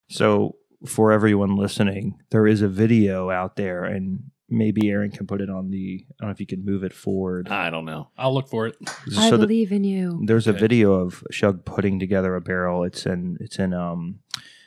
[0.08, 5.40] So for everyone listening, there is a video out there, and maybe Aaron can put
[5.40, 6.04] it on the.
[6.10, 7.48] I don't know if you can move it forward.
[7.48, 8.10] I don't know.
[8.18, 8.76] I'll look for it.
[9.16, 10.22] I so believe the, in you.
[10.26, 10.56] There's okay.
[10.56, 12.84] a video of Shug putting together a barrel.
[12.84, 13.38] It's in.
[13.40, 13.72] It's in.
[13.72, 14.20] Um,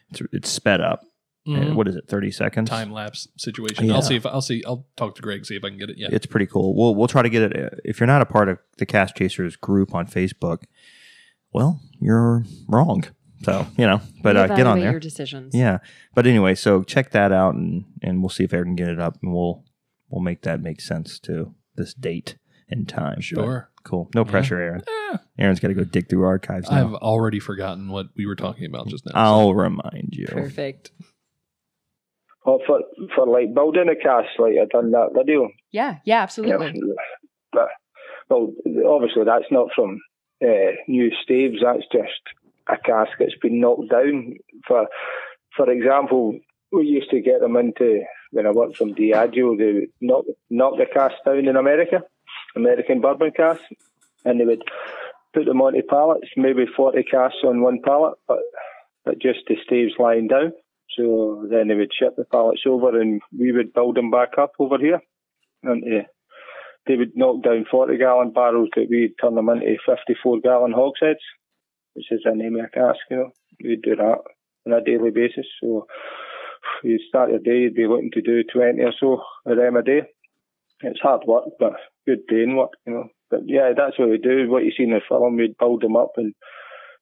[0.09, 1.03] it's, it's sped up.
[1.47, 1.75] Mm-hmm.
[1.75, 2.07] what is it?
[2.07, 2.69] Thirty seconds.
[2.69, 3.85] Time lapse situation.
[3.85, 3.93] Yeah.
[3.93, 4.63] I'll see if I'll see.
[4.65, 5.97] I'll talk to Greg see if I can get it.
[5.97, 6.75] Yeah, it's pretty cool.
[6.75, 7.79] We'll we'll try to get it.
[7.85, 10.63] If you're not a part of the Cask Chasers group on Facebook,
[11.53, 13.05] well, you're wrong.
[13.43, 14.91] So you know, but uh, get on there.
[14.91, 15.53] Your decisions.
[15.55, 15.79] Yeah,
[16.13, 18.99] but anyway, so check that out, and and we'll see if Aaron can get it
[18.99, 19.63] up, and we'll
[20.09, 22.37] we'll make that make sense to this date
[22.69, 23.21] and time.
[23.21, 23.69] Sure.
[23.75, 24.09] But cool.
[24.15, 24.83] No pressure, Aaron.
[24.87, 25.17] Yeah.
[25.39, 26.69] Aaron's got to go dig through archives.
[26.69, 26.87] Now.
[26.87, 29.11] I've already forgotten what we were talking about just now.
[29.15, 29.51] I'll so.
[29.51, 30.27] remind you.
[30.27, 30.91] Perfect.
[32.47, 32.79] Well, for
[33.13, 35.49] for like building a cask, like I done that video.
[35.71, 35.97] Yeah.
[36.05, 36.23] Yeah.
[36.23, 36.67] Absolutely.
[36.75, 36.93] Yeah.
[37.51, 37.67] But,
[38.29, 38.53] well,
[38.87, 39.99] obviously that's not from
[40.41, 41.57] uh, new staves.
[41.61, 42.21] That's just
[42.69, 44.35] a cask that's been knocked down.
[44.65, 44.87] For
[45.57, 46.39] for example,
[46.71, 50.77] we used to get them into when I worked from Diageo, they would knock knock
[50.77, 52.01] the cask down in America,
[52.55, 53.61] American bourbon cask,
[54.23, 54.63] and they would
[55.33, 58.39] put them onto pallets, maybe forty casks on one pallet, but
[59.03, 60.53] but just the staves lying down.
[60.95, 64.53] So then they would ship the pallets over, and we would build them back up
[64.59, 65.01] over here,
[65.63, 66.07] and uh,
[66.85, 70.71] they would knock down forty gallon barrels that we'd turn them into fifty four gallon
[70.71, 71.23] hogsheads
[71.97, 73.31] which is a name of a cask, you know.
[73.63, 74.19] We'd do that
[74.67, 75.47] on a daily basis.
[75.59, 75.87] So
[76.83, 79.81] you'd start your day, you'd be looking to do 20 or so of them a
[79.81, 80.01] day.
[80.81, 81.73] It's hard work, but
[82.05, 83.09] good brain work, you know.
[83.31, 84.47] But yeah, that's what we do.
[84.47, 86.35] What you see in the film, we'd build them up and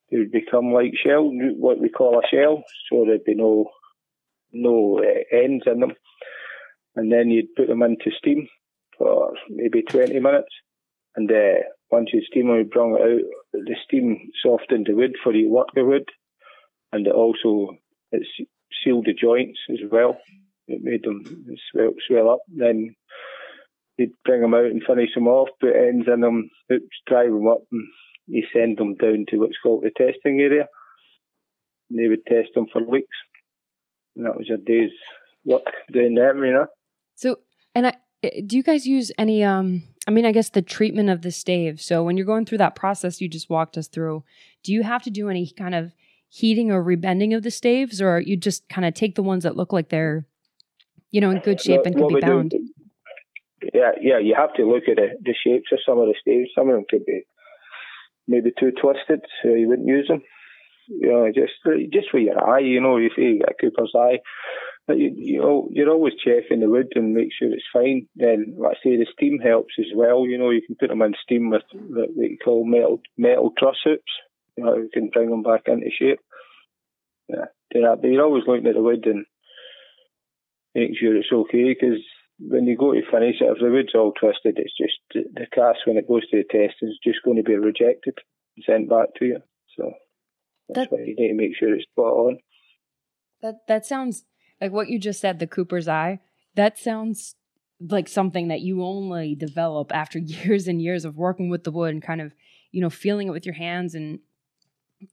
[0.09, 2.63] they would become like shell, what we call a shell.
[2.89, 3.65] So there'd be no
[4.53, 5.93] no uh, ends in them.
[6.95, 8.47] And then you'd put them into steam
[8.97, 10.53] for maybe 20 minutes.
[11.15, 15.15] And uh, once you steam them, you bring it out, the steam softened the wood
[15.23, 16.07] for you work the wood.
[16.91, 17.77] And it also,
[18.11, 18.25] it
[18.83, 20.17] sealed the joints as well.
[20.67, 21.23] It made them
[21.71, 22.39] swell, swell up.
[22.47, 22.95] Then
[23.97, 26.49] you'd bring them out and finish them off, put ends in them,
[27.07, 27.87] drive them up, and
[28.27, 30.67] you send them down to what's called the testing area.
[31.89, 33.17] and they would test them for weeks.
[34.15, 34.91] And that was a day's
[35.43, 36.67] work doing them, you know.
[37.15, 37.39] So,
[37.73, 41.09] and I, eh, do you guys use any, um, I mean, I guess the treatment
[41.09, 41.81] of the stave.
[41.81, 44.23] So when you're going through that process you just walked us through,
[44.63, 45.93] do you have to do any kind of
[46.29, 49.55] heating or rebending of the staves, or you just kind of take the ones that
[49.55, 50.25] look like they're,
[51.11, 52.49] you know, in good shape and could be bound?
[52.49, 52.69] Do,
[53.73, 56.49] yeah, yeah, you have to look at the, the shapes of some of the staves.
[56.53, 57.23] Some of them could be
[58.27, 60.21] maybe too twisted, so you wouldn't use them.
[60.87, 61.53] You know, just
[61.91, 64.19] just for your eye, you know, you get a Cooper's eye,
[64.87, 68.07] but you, you know, you're always checking the wood and make sure it's fine.
[68.15, 70.27] Then, like I say, the steam helps as well.
[70.27, 73.77] You know, you can put them in steam with what you call metal metal truss
[73.83, 74.11] hoops.
[74.55, 76.19] You know, you can bring them back into shape.
[77.27, 78.01] Yeah, do that.
[78.01, 79.25] But you're always looking at the wood and
[80.75, 82.03] making sure it's okay because
[82.39, 85.85] when you go to finish it, if the wood's all twisted, it's just the cask
[85.85, 88.17] when it goes to the test is just going to be rejected
[88.55, 89.39] and sent back to you.
[89.77, 89.93] So
[90.69, 92.39] that's that, why you need to make sure it's spot on.
[93.41, 94.25] That that sounds
[94.59, 95.39] like what you just said.
[95.39, 96.19] The Cooper's eye.
[96.55, 97.35] That sounds
[97.79, 101.93] like something that you only develop after years and years of working with the wood
[101.93, 102.33] and kind of
[102.71, 104.19] you know feeling it with your hands and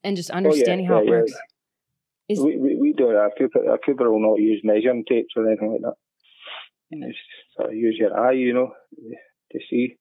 [0.02, 1.32] and just understanding oh, yeah, how yeah, it works.
[1.32, 1.38] Yeah.
[2.28, 5.46] Is, we, we, we do our Cooper, our Cooper will not use measuring tapes or
[5.46, 5.94] anything like that.
[6.92, 7.18] It's
[7.56, 8.72] sort of use your eye, you know,
[9.52, 9.96] to see,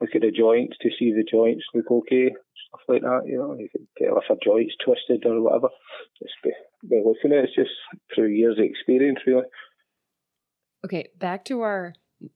[0.00, 2.30] look at the joints to see the joints look okay,
[2.68, 3.22] stuff like that.
[3.26, 5.68] You know, you can tell if a joint's twisted or whatever.
[6.22, 6.50] Just be,
[6.88, 7.50] be looking at it.
[7.50, 7.70] It's just
[8.14, 9.46] through years of experience, really.
[10.84, 11.94] Okay, back to our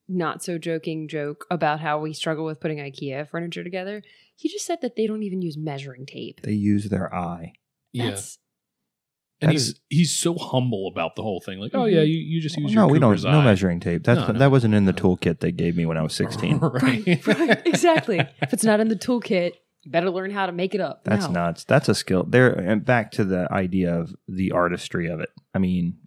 [0.08, 4.02] not so joking joke about how we struggle with putting IKEA furniture together.
[4.34, 6.40] He just said that they don't even use measuring tape.
[6.42, 7.52] They use their eye.
[7.94, 8.38] That's,
[9.40, 11.58] and he's is, he's so humble about the whole thing.
[11.58, 12.08] Like, oh yeah, mm-hmm.
[12.08, 13.32] you, you just use your no, we don't eye.
[13.32, 14.04] no measuring tape.
[14.04, 16.58] That's no, no, that wasn't in the toolkit they gave me when I was sixteen.
[16.58, 18.18] right, right, exactly.
[18.40, 21.04] if it's not in the toolkit, you better learn how to make it up.
[21.04, 21.32] That's no.
[21.32, 21.64] nuts.
[21.64, 22.24] That's a skill.
[22.24, 25.30] There and back to the idea of the artistry of it.
[25.54, 25.98] I mean,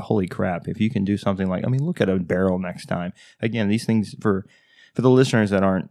[0.00, 0.66] holy crap!
[0.66, 3.12] If you can do something like, I mean, look at a barrel next time.
[3.40, 4.46] Again, these things for
[4.94, 5.90] for the listeners that aren't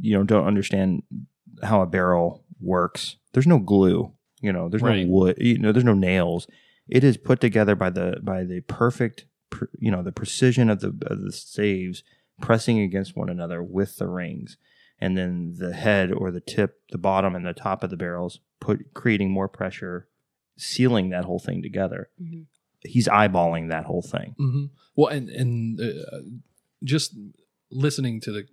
[0.00, 1.04] you know don't understand
[1.62, 3.16] how a barrel works.
[3.32, 4.12] There's no glue
[4.44, 5.06] you know, there's right.
[5.06, 5.36] no wood.
[5.38, 6.46] You know, there's no nails.
[6.88, 9.24] It is put together by the by the perfect,
[9.78, 12.02] you know, the precision of the of the staves
[12.40, 14.56] pressing against one another with the rings,
[15.00, 18.40] and then the head or the tip, the bottom and the top of the barrels,
[18.60, 20.08] put creating more pressure,
[20.56, 22.10] sealing that whole thing together.
[22.20, 22.42] Mm-hmm.
[22.80, 24.34] He's eyeballing that whole thing.
[24.38, 24.64] Mm-hmm.
[24.94, 26.18] Well, and and uh,
[26.82, 27.16] just
[27.70, 28.44] listening to the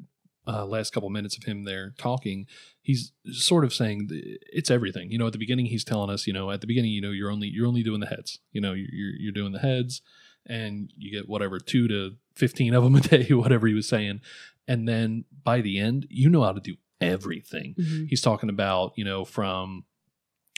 [0.52, 2.48] uh, last couple minutes of him there talking,
[2.82, 5.12] he's sort of saying it's everything.
[5.12, 7.12] You know, at the beginning he's telling us, you know, at the beginning, you know,
[7.12, 8.40] you're only you're only doing the heads.
[8.52, 10.02] You know, you're you're doing the heads,
[10.46, 14.22] and you get whatever two to fifteen of them a day, whatever he was saying,
[14.68, 17.76] and then by the end, you know how to do everything.
[17.80, 18.06] Mm-hmm.
[18.06, 19.86] He's talking about you know from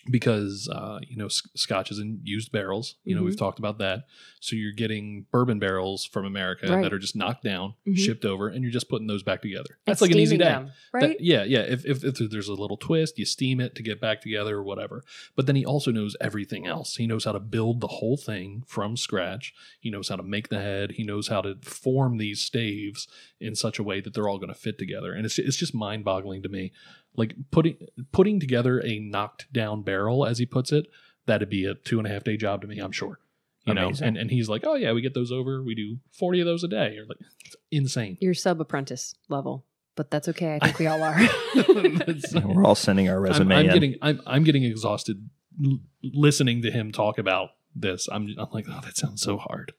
[0.09, 2.95] because uh, you know scotch is in used barrels.
[3.03, 3.27] You know mm-hmm.
[3.27, 4.05] we've talked about that.
[4.39, 6.81] So you're getting bourbon barrels from america right.
[6.83, 7.93] that are just knocked down mm-hmm.
[7.93, 9.77] shipped over and you're just putting those back together.
[9.85, 10.45] That's like an easy day.
[10.45, 11.01] them, right?
[11.01, 11.61] that, yeah yeah.
[11.61, 14.63] If, if, if, there's a little twist you steam it to get back together or
[14.63, 15.03] whatever.
[15.35, 16.95] But then he also knows everything else.
[16.95, 19.53] He knows how to build the whole thing from scratch.
[19.79, 20.91] He knows how to make the head.
[20.91, 23.07] He knows how to form these staves
[23.39, 25.13] in such a way that they're all going to fit together.
[25.13, 26.71] And it's, it's just mind-boggling to me
[27.15, 27.77] like putting
[28.11, 30.87] putting together a knocked down barrel, as he puts it,
[31.25, 33.19] that'd be a two and a half day job to me, I'm sure.
[33.65, 34.03] You Amazing.
[34.03, 35.63] know, and, and he's like, oh yeah, we get those over.
[35.63, 36.93] We do forty of those a day.
[36.95, 38.17] You're like, it's insane.
[38.19, 40.57] You're sub apprentice level, but that's okay.
[40.61, 41.17] I think we all are.
[42.45, 43.55] We're all sending our resume.
[43.55, 45.29] I'm, I'm getting I'm I'm getting exhausted
[45.63, 48.09] l- listening to him talk about this.
[48.11, 49.73] I'm I'm like, oh, that sounds so hard.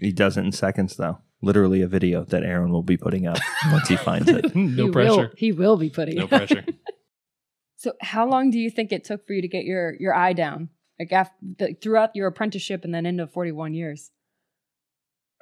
[0.00, 3.38] He does it in seconds, though literally a video that Aaron will be putting up
[3.70, 4.54] once he finds it.
[4.54, 5.16] no he pressure.
[5.16, 6.18] Will, he will be putting.
[6.18, 6.64] Up no pressure.
[7.76, 10.32] so, how long do you think it took for you to get your your eye
[10.32, 10.70] down?
[10.98, 14.10] Like after, the, throughout your apprenticeship and then into forty one years.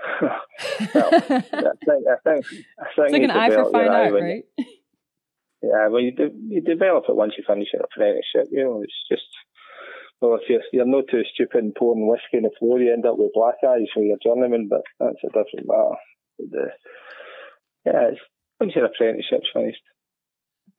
[0.22, 4.44] well, I think, I think, I think it's like an eye for fine art, right?
[5.62, 8.48] yeah, well, you, de- you develop it once you finish your apprenticeship.
[8.50, 9.22] You know, it's just
[10.22, 13.04] well, if you're, you're not too stupid and pouring whiskey on the floor, you end
[13.04, 15.98] up with black eyes for your journeyman, but that's a different matter.
[16.38, 16.66] The,
[17.84, 18.20] yeah, it's,
[18.60, 19.82] once your apprenticeship's finished,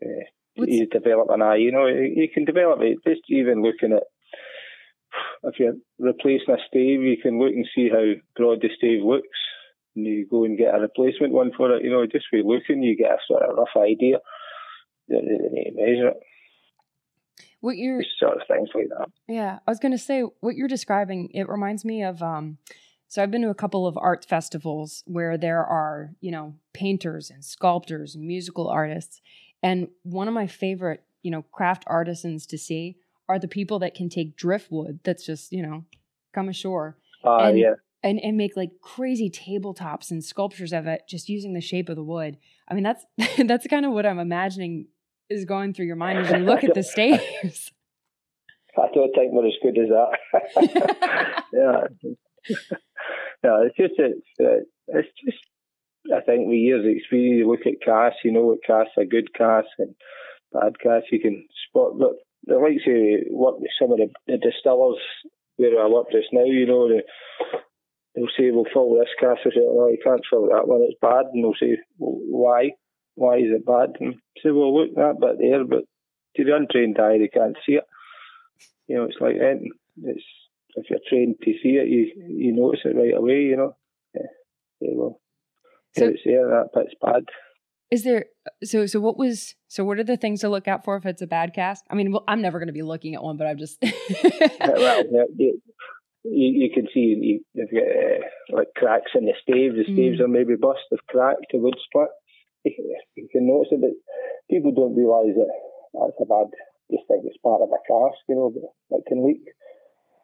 [0.01, 0.23] uh,
[0.55, 1.57] you develop an eye.
[1.57, 4.03] You know, you can develop it just even looking at
[5.43, 9.27] if you're replacing a stave, you can look and see how broad the stave looks.
[9.95, 11.83] And you go and get a replacement one for it.
[11.83, 14.17] You know, just by looking, you get a sort of rough idea.
[15.07, 16.23] You need to measure it
[17.64, 18.70] what you're sort of things.
[19.28, 21.30] Yeah, I was going to say what you're describing.
[21.34, 22.22] It reminds me of.
[22.22, 22.57] um
[23.07, 27.30] so I've been to a couple of art festivals where there are, you know, painters
[27.30, 29.22] and sculptors and musical artists.
[29.61, 32.97] And one of my favorite, you know, craft artisans to see
[33.30, 35.86] are are the people that can take driftwood that's just you know
[36.36, 37.76] come ashore Uh, And- yeah.
[38.03, 41.95] and and make like crazy tabletops and sculptures of it just using the shape of
[41.95, 42.34] the wood.
[42.68, 43.03] I mean that's
[43.51, 44.88] that's kind of what I'm imagining
[45.34, 47.71] is going through your mind as you look at the staves.
[48.77, 51.43] I don't think we're as good as that.
[51.53, 52.09] yeah.
[53.43, 55.38] yeah, it's just it's, uh, it's just
[56.13, 59.05] I think with years of experience, you look at casks, you know what casks are
[59.05, 59.93] good casks and
[60.51, 61.09] bad casks.
[61.11, 61.99] You can spot.
[61.99, 64.97] But the likes of work with some of the, the distillers
[65.57, 67.03] where I work just now, you know, they,
[68.15, 69.41] they'll say we'll fill this cask.
[69.45, 70.81] I say, no, you can't fill that one.
[70.81, 72.71] It's bad, and they'll say, well, why?
[73.16, 73.93] Why is it bad?
[73.99, 75.84] And say, well, look that bit there, but
[76.36, 77.84] to the untrained eye, they can't see it.
[78.88, 79.72] You know, it's like anything.
[80.03, 80.24] It's
[80.76, 83.41] if you're trained to see it, you you notice it right away.
[83.43, 83.76] You know.
[84.16, 84.22] Yeah.
[84.82, 85.22] yeah well,
[85.97, 86.47] So- it's there.
[86.49, 87.24] That bit's bad.
[87.91, 88.26] Is there
[88.64, 91.22] so so what was so what are the things to look out for if it's
[91.22, 91.86] a bad cask?
[91.91, 93.78] I mean, well, I'm never going to be looking at one, but I'm just
[94.59, 95.03] well,
[95.38, 95.59] you,
[96.24, 99.76] you, can see you, you've got uh, like cracks in the staves.
[99.76, 100.22] The staves Mm.
[100.24, 102.07] are maybe bust, they've cracked, the wood split.
[102.64, 103.91] You, can notice it, but
[104.49, 105.51] people don't realise that
[105.93, 106.47] that's a bad.
[106.91, 109.43] Just think it's part of a cask, you know, that, that can leak.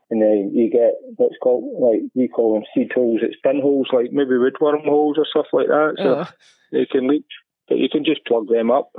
[0.09, 3.21] And then you get what's called like we call them seed holes.
[3.21, 5.95] It's pinholes, like maybe woodworm holes or stuff like that.
[5.97, 6.33] So Ugh.
[6.71, 7.25] they can leak,
[7.67, 8.91] but you can just plug them up.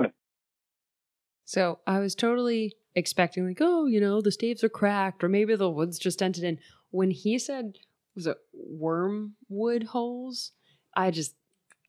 [1.43, 5.53] So I was totally expecting like, oh, you know, the staves are cracked, or maybe
[5.55, 6.59] the wood's just dented in.
[6.91, 7.77] When he said
[8.15, 10.51] was it wormwood holes,
[10.95, 11.35] I just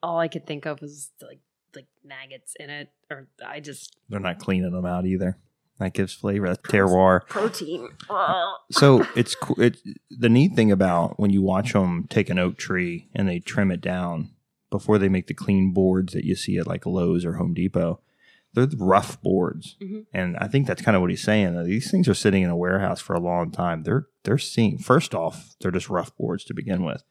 [0.02, 1.40] all I could think of was like
[1.74, 5.38] like maggots in it, or I just They're not cleaning them out either.
[5.78, 6.46] That gives flavor.
[6.48, 7.26] That's terroir.
[7.28, 7.88] protein.
[8.70, 9.78] So it's co- it.
[10.10, 13.70] The neat thing about when you watch them take an oak tree and they trim
[13.70, 14.30] it down
[14.70, 18.00] before they make the clean boards that you see at like Lowe's or Home Depot,
[18.54, 20.06] they're rough boards, Mhm.
[20.14, 21.54] and I think that's kind of what he's saying.
[21.54, 23.82] that These things are sitting in a warehouse for a long time.
[23.82, 27.02] They're they're seeing first off, they're just rough boards to begin with,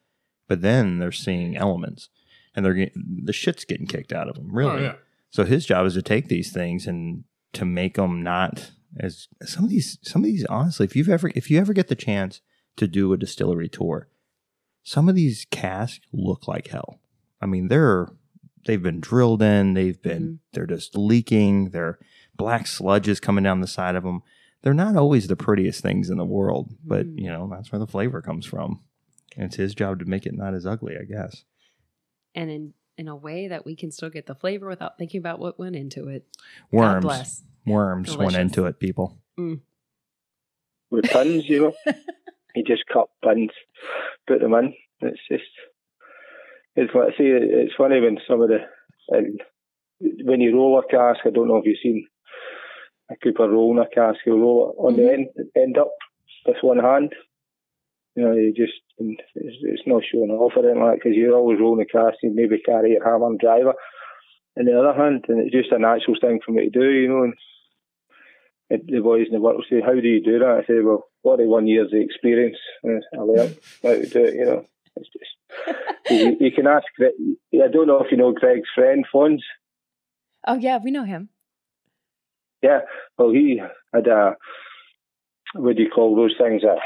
[0.48, 2.10] but then they're seeing elements,
[2.56, 4.50] and they're getting the shit's getting kicked out of them.
[4.52, 4.94] Really, Oh, yeah.
[5.30, 7.24] so his job is to take these things and
[7.54, 11.32] to make them not as some of these some of these honestly, if you've ever
[11.36, 12.42] if you ever get the chance
[12.78, 14.08] to do a distillery tour,
[14.84, 17.00] some of these casks look like hell.
[17.42, 18.08] I mean, they're
[18.66, 22.00] they've been drilled in, they've been they're just leaking, they're
[22.36, 24.22] black sludges coming down the side of them.
[24.64, 27.20] They're not always the prettiest things in the world, but Mm.
[27.20, 28.82] you know, that's where the flavor comes from.
[29.36, 31.44] And it's his job to make it not as ugly, I guess.
[32.36, 35.40] And in in a way that we can still get the flavor without thinking about
[35.40, 36.26] what went into it.
[36.72, 37.06] God Worms.
[37.06, 37.44] bless.
[37.66, 39.18] Worms went into it, people.
[39.40, 39.62] Mm.
[40.90, 41.74] with pins, you know.
[42.54, 43.52] he just cut pins,
[44.28, 44.74] put them in.
[45.00, 45.44] It's just,
[46.76, 48.60] it's like, see, it's funny when some of the,
[49.10, 49.42] and
[50.24, 52.08] when you roll a cask, I don't know if you've seen
[53.10, 55.14] a Cooper rolling a cask, you roll it on the mm-hmm.
[55.14, 55.92] end, end up
[56.46, 57.14] with one hand.
[58.16, 61.36] You know, you just, and it's, it's not showing off or anything like because you're
[61.36, 63.74] always rolling a cask, you maybe carry your hammer and driver
[64.58, 67.08] On the other hand, and it's just a natural thing for me to do, you
[67.10, 67.24] know.
[67.24, 67.34] And
[68.70, 70.80] and the boys in the work will say, "How do you do that?" I say,
[70.82, 72.58] "Well, forty-one years of experience.
[72.84, 75.32] and I learned how to do it." You know, it's just
[76.10, 76.86] you, you can ask.
[77.00, 79.44] I don't know if you know Greg's friend Fons.
[80.48, 81.30] Oh yeah, we know him.
[82.62, 82.82] Yeah,
[83.18, 83.62] well, he
[83.94, 84.36] had a
[85.54, 86.78] what do you call those things that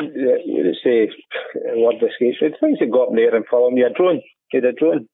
[0.00, 1.08] you say
[1.72, 2.50] a word escapes me.
[2.60, 3.82] Things that go up in the air and follow me.
[3.82, 4.20] A drone.
[4.50, 5.08] He had a drone,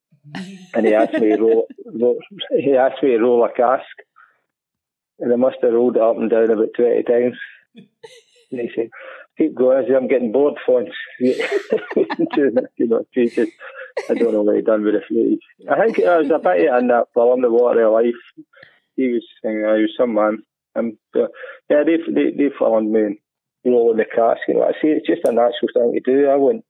[0.74, 1.66] and he asked me to roll.
[1.87, 2.18] roll
[2.51, 3.85] he asked me to roll a cask,
[5.18, 7.37] and I must have rolled it up and down about twenty times.
[8.51, 8.91] And he said,
[9.39, 13.49] "Keep going." I said, "I'm getting bored, Fons." You know, Jesus.
[14.11, 15.39] I don't know what he done with the footage.
[15.70, 18.47] I think it was a bit in that film, The Water of Life
[18.97, 20.39] he was saying uh, he was some man.
[20.76, 21.28] Um, uh,
[21.70, 23.16] yeah, they they they found me and
[23.64, 24.40] rolling the cask.
[24.48, 26.28] You know, I see it's just a natural thing to do.
[26.28, 26.64] I wouldn't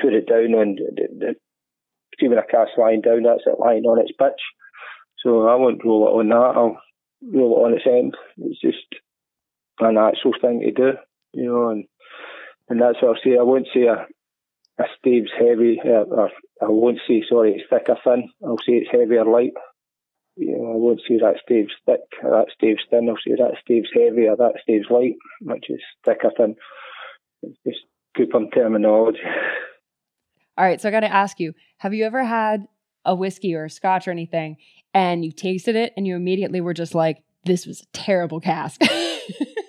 [0.00, 1.34] put it down on the, the,
[2.18, 4.40] see a cask lying down, that's it lying on its pitch.
[5.22, 6.56] So I won't roll it on that.
[6.56, 6.80] I'll
[7.22, 8.16] roll it on its end.
[8.38, 8.86] It's just
[9.80, 10.92] a natural thing to do,
[11.34, 11.84] you know, and
[12.68, 13.38] and that's what I say.
[13.38, 14.06] I won't say a
[14.78, 16.30] a stave's heavy, uh, or
[16.62, 18.30] I won't say sorry, it's thick or thin.
[18.44, 19.52] I'll say it's heavy or light
[20.40, 23.08] you know, I won't say that stave's thick or that stave's thin.
[23.08, 26.56] I'll say that stave's heavy or that stave's light, which is thick or thin.
[27.42, 27.80] It's just
[28.16, 29.18] Cooper terminology.
[30.56, 32.66] All right, so I got to ask you: Have you ever had
[33.04, 34.56] a whiskey or a scotch or anything,
[34.94, 38.80] and you tasted it, and you immediately were just like, "This was a terrible cask."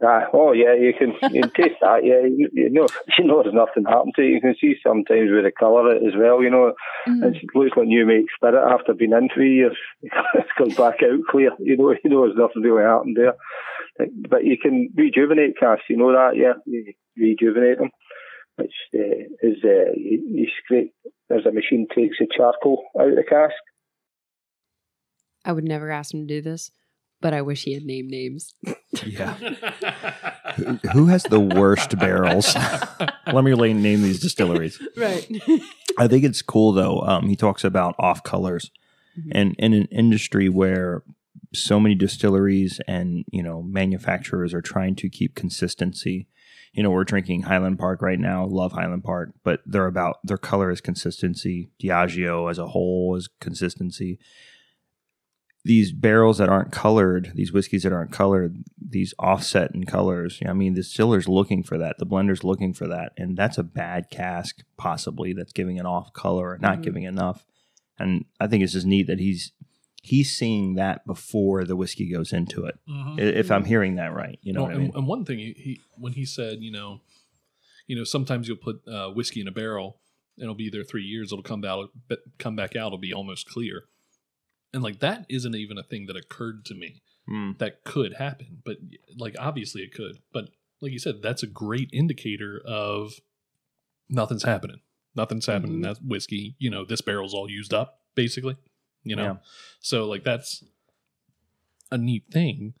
[0.00, 2.04] Uh, oh yeah, you can you can taste that.
[2.04, 2.86] Yeah, you, you know
[3.18, 4.30] you know there's nothing happened to it.
[4.30, 6.40] You can see sometimes with the colour it as well.
[6.40, 6.72] You know,
[7.08, 7.24] mm.
[7.24, 9.76] it looks like new make spirit after being in three years.
[10.02, 11.50] it comes back out clear.
[11.58, 13.34] You know, you know there's nothing really happened there.
[14.28, 15.90] But you can rejuvenate casks.
[15.90, 16.54] You know that, yeah.
[16.64, 17.90] You rejuvenate them,
[18.54, 20.94] which uh, is uh, you, you scrape.
[21.28, 23.54] There's a machine takes the charcoal out of the cask.
[25.44, 26.70] I would never ask him to do this
[27.20, 28.54] but I wish he had named names.
[29.04, 29.34] yeah.
[30.56, 32.54] who, who, has the worst barrels?
[33.26, 34.80] Let me name these distilleries.
[34.96, 35.28] Right.
[35.98, 37.00] I think it's cool though.
[37.00, 38.70] Um, he talks about off colors,
[39.18, 39.30] mm-hmm.
[39.32, 41.02] and in an industry where
[41.54, 46.28] so many distilleries and you know manufacturers are trying to keep consistency.
[46.72, 48.46] You know, we're drinking Highland Park right now.
[48.46, 51.70] Love Highland Park, but they're about their color is consistency.
[51.82, 54.18] Diageo as a whole is consistency
[55.68, 60.40] these barrels that aren't colored, these whiskeys that aren't colored, these offset in colors.
[60.48, 61.98] I mean, the distiller's looking for that.
[61.98, 63.12] The blender's looking for that.
[63.18, 66.82] And that's a bad cask, possibly, that's giving an off color or not mm-hmm.
[66.82, 67.44] giving enough.
[67.98, 69.52] And I think it's just neat that he's
[70.00, 72.78] he's seeing that before the whiskey goes into it.
[72.88, 73.18] Mm-hmm.
[73.18, 74.62] If I'm hearing that right, you know.
[74.62, 74.92] Well, and, I mean?
[74.94, 77.02] and, one thing he, he, when he said, you know,
[77.86, 79.98] you know, sometimes you'll put uh, whiskey in a barrel
[80.36, 81.30] and it'll be there three years.
[81.30, 81.90] It'll come out,
[82.38, 82.86] come back out.
[82.86, 83.84] It'll be almost clear
[84.72, 87.56] and like that isn't even a thing that occurred to me mm.
[87.58, 88.76] that could happen but
[89.16, 90.50] like obviously it could but
[90.80, 93.12] like you said that's a great indicator of
[94.08, 94.80] nothing's happening
[95.14, 95.92] nothing's happening mm-hmm.
[95.92, 98.56] that whiskey you know this barrel's all used up basically
[99.02, 99.36] you know yeah.
[99.80, 100.64] so like that's
[101.90, 102.74] a neat thing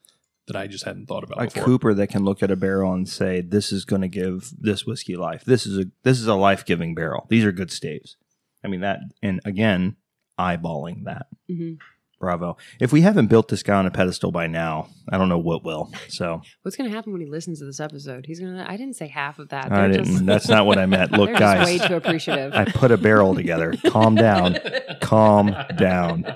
[0.48, 1.40] that I just hadn't thought about.
[1.40, 1.64] A before.
[1.64, 4.84] Cooper that can look at a barrel and say, "This is going to give this
[4.84, 5.44] whiskey life.
[5.44, 7.26] This is a this is a life giving barrel.
[7.28, 8.16] These are good staves."
[8.64, 9.96] I mean that, and again,
[10.38, 11.26] eyeballing that.
[11.50, 11.74] Mm-hmm.
[12.20, 12.56] Bravo.
[12.80, 15.64] If we haven't built this guy on a pedestal by now, I don't know what
[15.64, 15.92] will.
[16.08, 18.26] So what's going to happen when he listens to this episode?
[18.26, 18.68] He's going to.
[18.68, 19.68] I didn't say half of that.
[19.68, 20.06] They're I didn't.
[20.06, 21.12] Just, that's not what I meant.
[21.12, 21.64] Look, guys.
[21.64, 22.54] way too appreciative.
[22.54, 23.74] I put a barrel together.
[23.86, 24.58] Calm down.
[25.00, 26.26] Calm down.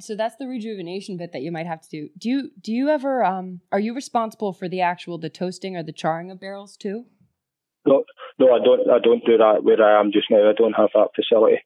[0.00, 2.08] So that's the rejuvenation bit that you might have to do.
[2.16, 5.82] Do you do you ever um are you responsible for the actual the toasting or
[5.82, 7.04] the charring of barrels too?
[7.86, 8.04] No,
[8.38, 8.90] no, I don't.
[8.90, 10.48] I don't do that where I am just now.
[10.48, 11.60] I don't have that facility.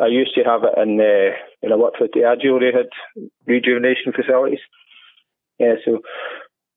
[0.00, 2.60] I used to have it in uh, when I worked for Diageo.
[2.60, 2.90] They had
[3.46, 4.60] rejuvenation facilities.
[5.58, 6.00] Yeah, so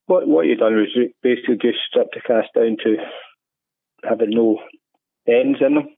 [0.07, 0.89] what what you done was
[1.21, 2.97] basically just strip the cask down to
[4.03, 4.59] having no
[5.27, 5.89] ends in them.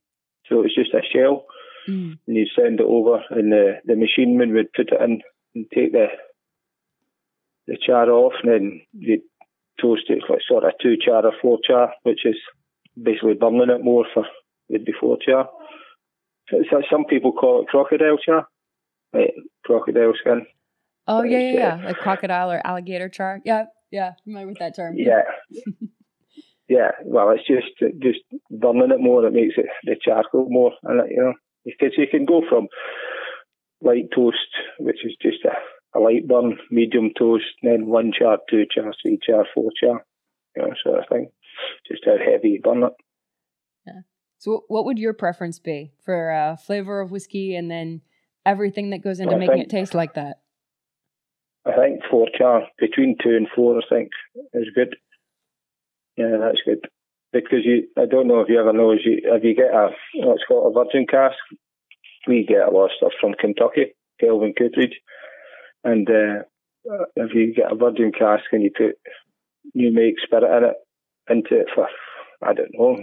[0.48, 1.46] So it's just a shell,
[1.88, 2.18] mm.
[2.26, 5.22] and you send it over, and the the machine man would put it in
[5.54, 6.06] and take the
[7.66, 9.22] the char off, and then you
[9.80, 12.36] toast it like sort of two char or four char, which is
[13.00, 14.24] basically burning it more for
[14.68, 15.18] would before.
[15.26, 15.48] So,
[16.70, 18.46] so some people call it crocodile char,
[19.12, 19.34] like
[19.64, 20.46] crocodile skin.
[21.08, 23.40] Oh yeah, yeah, yeah, like crocodile or alligator char.
[23.44, 24.94] Yeah, yeah, familiar with that term.
[24.96, 25.22] Yeah,
[26.68, 26.90] yeah.
[27.04, 28.20] Well, it's just just
[28.50, 31.34] burning it more that makes it the charcoal more, and you know,
[31.64, 32.68] because you can go from
[33.82, 34.38] light toast,
[34.78, 39.18] which is just a, a light burn, medium toast, then one char, two char, three
[39.24, 40.04] char, four char,
[40.56, 41.30] you know, sort of thing.
[41.86, 42.92] Just how heavy you burn it.
[43.86, 44.00] Yeah.
[44.38, 48.02] So, what would your preference be for uh, flavor of whiskey and then
[48.44, 50.40] everything that goes into I making think, it taste like that?
[51.66, 54.10] I think four char, between two and four, I think
[54.54, 54.96] is good.
[56.16, 56.88] Yeah, that's good.
[57.32, 59.90] Because you, I don't know if you ever know, if you, if you get a,
[60.14, 61.36] what's called a virgin cask,
[62.26, 65.00] we get a lot of stuff from Kentucky, Kelvin Cooperage.
[65.84, 66.44] And uh,
[67.16, 68.98] if you get a virgin cask and you put
[69.74, 70.76] new make spirit in it,
[71.28, 71.88] into it for
[72.42, 72.96] I don't know,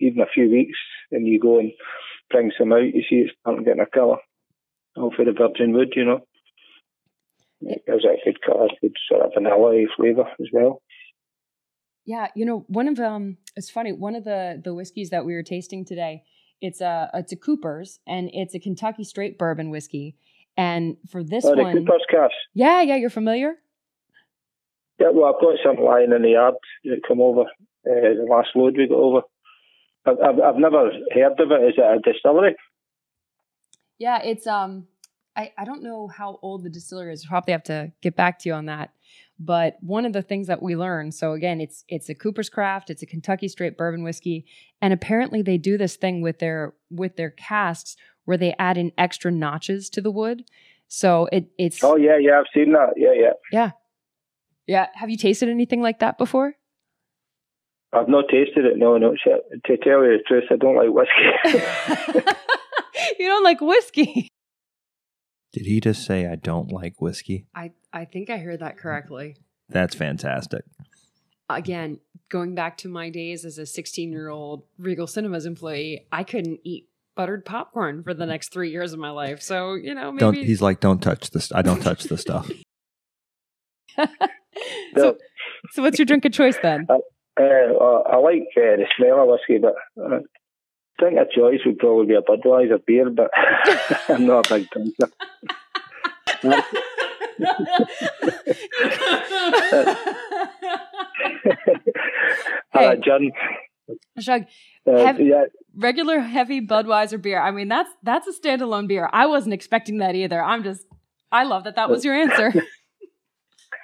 [0.00, 0.78] even a few weeks,
[1.10, 1.72] and you go and
[2.30, 4.18] bring some out, you see it's starting getting a colour.
[4.96, 6.20] All for the virgin wood, you know.
[7.62, 10.82] It gives it a good colour, good sort of vanilla flavour as well.
[12.04, 13.92] Yeah, you know, one of um, it's funny.
[13.92, 16.24] One of the the whiskeys that we were tasting today,
[16.60, 20.16] it's a it's a Cooper's, and it's a Kentucky straight bourbon whiskey.
[20.56, 22.34] And for this oh, one, Cooper's Cask.
[22.54, 23.56] Yeah, yeah, you're familiar.
[25.00, 27.42] Yeah, well, I've got some lying in the yard that come over.
[27.42, 29.22] Uh, the last load we got over.
[30.04, 31.68] I've, I've, I've never heard of it.
[31.68, 32.54] Is it a distillery?
[33.98, 34.86] Yeah, it's um,
[35.36, 37.26] I I don't know how old the distillery is.
[37.26, 38.90] Probably have to get back to you on that.
[39.38, 42.90] But one of the things that we learned, so again, it's it's a Cooper's Craft,
[42.90, 44.44] it's a Kentucky straight bourbon whiskey,
[44.82, 47.96] and apparently they do this thing with their with their casks
[48.26, 50.44] where they add in extra notches to the wood.
[50.88, 52.94] So it it's Oh yeah, yeah, I've seen that.
[52.96, 53.32] Yeah, yeah.
[53.50, 53.70] Yeah.
[54.66, 54.86] Yeah.
[54.94, 56.54] Have you tasted anything like that before?
[57.92, 58.76] I've not tasted it.
[58.76, 59.14] No, no.
[59.24, 62.30] To tell you the truth, I don't like whiskey.
[63.18, 64.28] you don't like whiskey.
[65.52, 67.46] Did he just say I don't like whiskey?
[67.54, 69.36] I I think I heard that correctly.
[69.68, 70.62] That's fantastic.
[71.48, 71.98] Again,
[72.28, 76.60] going back to my days as a 16 year old Regal Cinemas employee, I couldn't
[76.62, 79.42] eat buttered popcorn for the next three years of my life.
[79.42, 81.50] So you know, maybe Don't he's like, don't touch this.
[81.52, 82.48] I don't touch the stuff.
[84.96, 85.16] so,
[85.72, 86.86] so what's your drink of choice then?
[86.88, 86.98] Uh,
[87.38, 91.78] uh, I like uh, the smell of whiskey, but uh, I think a choice would
[91.78, 93.30] probably be a Budweiser beer, but
[94.08, 95.10] I'm not a big drinker.
[102.72, 102.86] Hey.
[102.86, 103.32] uh, John,
[104.18, 104.44] Shug,
[104.86, 105.44] uh, yeah,
[105.76, 107.40] regular heavy Budweiser beer.
[107.40, 109.08] I mean, that's that's a standalone beer.
[109.12, 110.42] I wasn't expecting that either.
[110.42, 110.86] I'm just,
[111.32, 112.52] I love that that was your answer.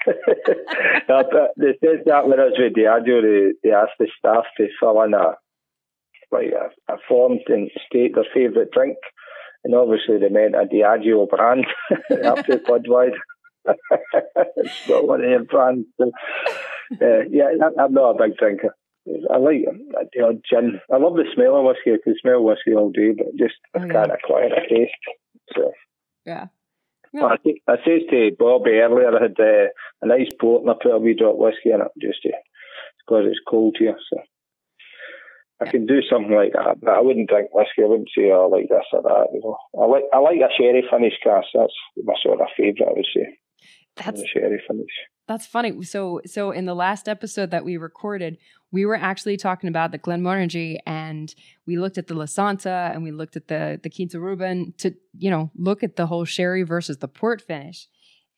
[0.06, 4.44] No, but they said that when I was with Diageo, they, they asked the staff
[4.56, 5.34] to fill in a
[6.32, 8.96] like a, a form and state their favourite drink,
[9.64, 11.66] and obviously they meant a Diageo brand
[12.24, 13.14] after Budweiser.
[14.56, 15.86] it's not one of their brands.
[15.98, 16.10] So,
[17.02, 18.74] uh, yeah, I- I'm not a big drinker.
[19.32, 19.64] I like
[20.12, 20.80] the odd gin.
[20.92, 21.92] I love the smell of whiskey.
[21.92, 23.92] I can smell whiskey all day, but just I Oh, yeah.
[23.92, 24.92] can't acquire a taste.
[25.54, 25.72] So.
[26.24, 26.46] yeah.
[27.12, 29.68] Well, I, think, I says to Bobby earlier, I had uh,
[30.02, 32.32] a nice port and I put a wee drop of whiskey in it just to,
[33.00, 33.96] because it's cold here.
[34.10, 34.20] So
[35.60, 37.82] I can do something like that, but I wouldn't drink whiskey.
[37.82, 39.28] I wouldn't say, oh, I like this or that.
[39.32, 41.48] You know, I like I like a sherry finish cask.
[41.54, 41.72] That's
[42.04, 42.90] my sort of favourite.
[42.90, 43.38] I would say
[43.96, 44.92] That's a sherry finish.
[45.28, 45.82] That's funny.
[45.82, 48.38] So, so in the last episode that we recorded,
[48.70, 51.34] we were actually talking about the Glenmorangie, and
[51.66, 55.30] we looked at the Lasanta, and we looked at the the Quinta Ruban to you
[55.30, 57.88] know look at the whole sherry versus the port finish.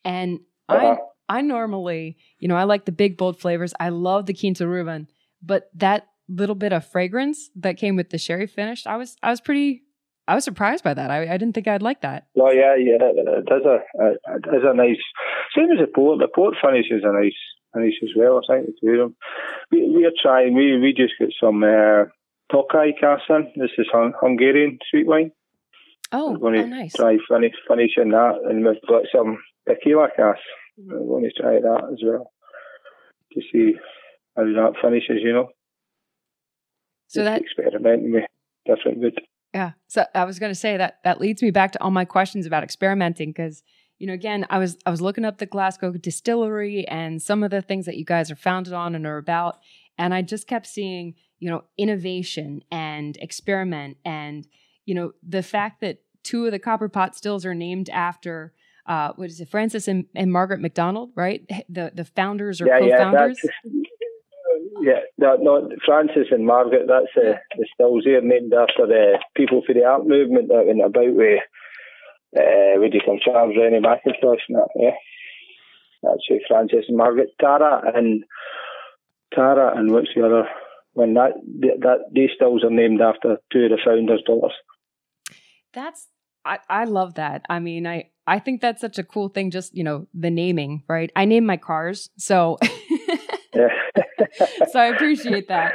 [0.04, 0.96] And Uh-huh.
[1.28, 3.74] I I normally you know I like the big bold flavors.
[3.78, 5.08] I love the Quinta Ruban,
[5.42, 9.30] but that little bit of fragrance that came with the sherry finish, I was I
[9.30, 9.82] was pretty
[10.28, 11.10] I was surprised by that.
[11.10, 12.26] I, I didn't think I'd like that.
[12.38, 14.06] Oh yeah, yeah, it does a, a
[14.36, 15.00] it is a nice
[15.56, 16.18] same as the port.
[16.20, 17.32] The port finish is a nice
[17.74, 18.38] finish as well.
[18.50, 19.16] I think of them.
[19.72, 20.54] We we are trying.
[20.54, 22.12] We we just got some uh,
[22.52, 23.52] Tokai cask in.
[23.56, 25.32] This is Hung- Hungarian sweet wine.
[26.12, 26.92] Oh, We're going oh to nice.
[26.94, 30.40] try finish finishing that, and we've got some tequila cask.
[30.76, 32.32] We're going to try that as well
[33.32, 33.76] to see
[34.36, 35.20] how that finishes.
[35.22, 35.48] You know,
[37.08, 38.24] So Just that experimenting with
[38.66, 39.18] different wood.
[39.54, 39.72] Yeah.
[39.86, 42.46] So I was going to say that that leads me back to all my questions
[42.46, 43.62] about experimenting because
[43.98, 47.50] you know again I was I was looking up the Glasgow distillery and some of
[47.50, 49.58] the things that you guys are founded on and are about
[49.96, 54.46] and I just kept seeing you know innovation and experiment and
[54.84, 58.52] you know the fact that two of the copper pot stills are named after
[58.86, 62.80] uh, what is it Francis and, and Margaret McDonald right the the founders or yeah,
[62.80, 63.88] yeah, co-founders that's
[64.82, 65.00] yeah.
[65.16, 66.86] No, no, Francis and Margaret.
[66.88, 70.84] That's uh, the stills there named after the people for the art movement that went
[70.84, 71.40] about with.
[72.36, 74.68] Uh, what do you call Charles Rennie Mackintosh and that?
[74.76, 74.96] Yeah,
[76.02, 77.30] that's who Francis and Margaret.
[77.40, 78.24] Tara and
[79.34, 80.48] Tara and what's the other
[80.92, 81.14] one?
[81.14, 81.32] That
[81.80, 84.52] that these stills are named after two of the founders' daughters.
[85.72, 86.08] That's
[86.44, 87.44] I, I love that.
[87.48, 89.50] I mean, I I think that's such a cool thing.
[89.50, 91.10] Just you know, the naming, right?
[91.16, 92.58] I name my cars, so.
[94.70, 95.72] so I appreciate that.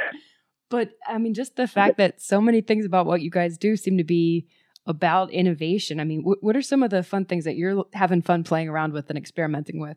[0.70, 3.76] But I mean, just the fact that so many things about what you guys do
[3.76, 4.46] seem to be
[4.86, 6.00] about innovation.
[6.00, 8.68] I mean, wh- what are some of the fun things that you're having fun playing
[8.68, 9.96] around with and experimenting with?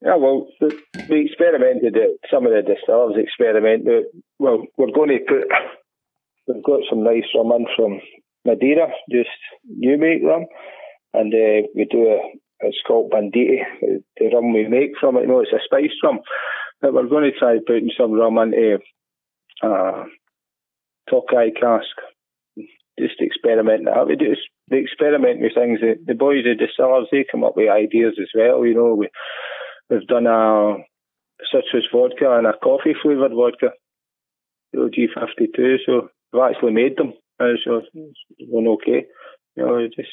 [0.00, 0.76] Yeah, well, the,
[1.08, 4.04] we experimented at some of the distillers experimented.
[4.38, 5.44] Well, we're going to put,
[6.48, 8.00] we've got some nice rum in from
[8.44, 9.30] Madeira, just
[9.64, 10.46] new make rum,
[11.14, 12.18] and uh, we do a,
[12.62, 15.22] it's called banditti, the rum we make from it.
[15.22, 16.20] You know, it's a spice rum,
[16.80, 18.78] but we're going to try putting some rum into
[19.62, 20.04] uh,
[21.10, 21.96] Tokai cask,
[22.98, 24.06] just experiment that.
[24.06, 24.34] We do
[24.70, 25.80] they experiment with things.
[25.80, 28.64] The, the boys, the distillers, they come up with ideas as well.
[28.64, 29.08] You know, we
[29.92, 30.76] We've done a
[31.52, 33.72] citrus vodka and a coffee flavoured vodka,
[34.72, 35.76] the G52.
[35.84, 37.12] So we've actually made them.
[37.38, 39.04] Uh, so it's going okay.
[39.56, 40.08] You know, just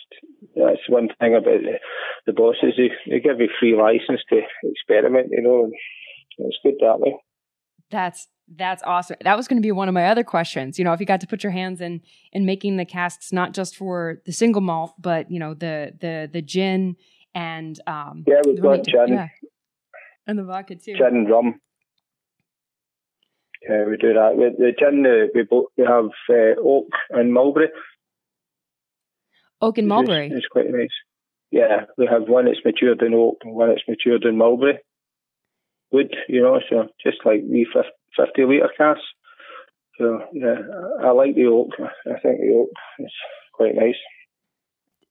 [0.56, 1.80] that's one thing about the,
[2.26, 2.74] the bosses.
[2.78, 5.28] They, they give you free license to experiment.
[5.32, 5.74] You know, and
[6.40, 7.16] it's good that way.
[7.92, 9.18] That's that's awesome.
[9.22, 10.78] That was going to be one of my other questions.
[10.78, 12.02] You know, if you got to put your hands in
[12.34, 16.30] in making the casks, not just for the single malt, but you know the the
[16.32, 16.96] the gin
[17.36, 19.08] and um Yeah, we've got gin.
[19.08, 19.28] yeah.
[20.28, 20.96] and the vodka too.
[20.96, 21.62] Gin and rum.
[23.68, 24.36] Yeah, we do that.
[24.36, 27.70] With the gin, uh, we both we have uh, oak and mulberry.
[29.62, 30.30] Oak and mulberry.
[30.32, 30.90] It's quite nice.
[31.52, 34.80] Yeah, we have one that's matured in oak and one that's matured in mulberry.
[35.92, 39.02] Wood, you know, so just like we 50 litre casks.
[39.98, 40.56] So, yeah,
[41.04, 41.72] I like the oak.
[41.80, 43.12] I think the oak is
[43.54, 43.96] quite nice.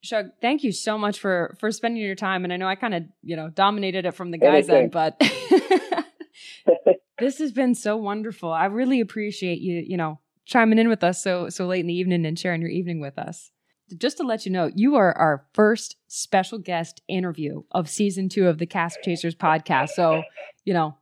[0.01, 2.44] Shug, thank you so much for for spending your time.
[2.44, 5.20] And I know I kind of you know dominated it from the guys end, but
[7.18, 8.53] this has been so wonderful.
[8.53, 11.94] I really appreciate you you know chiming in with us so so late in the
[11.94, 13.51] evening and sharing your evening with us.
[13.97, 18.49] Just to let you know, you are our first special guest interview of season two
[18.49, 19.91] of the Cask Chasers podcast.
[19.91, 20.22] So
[20.64, 20.97] you know,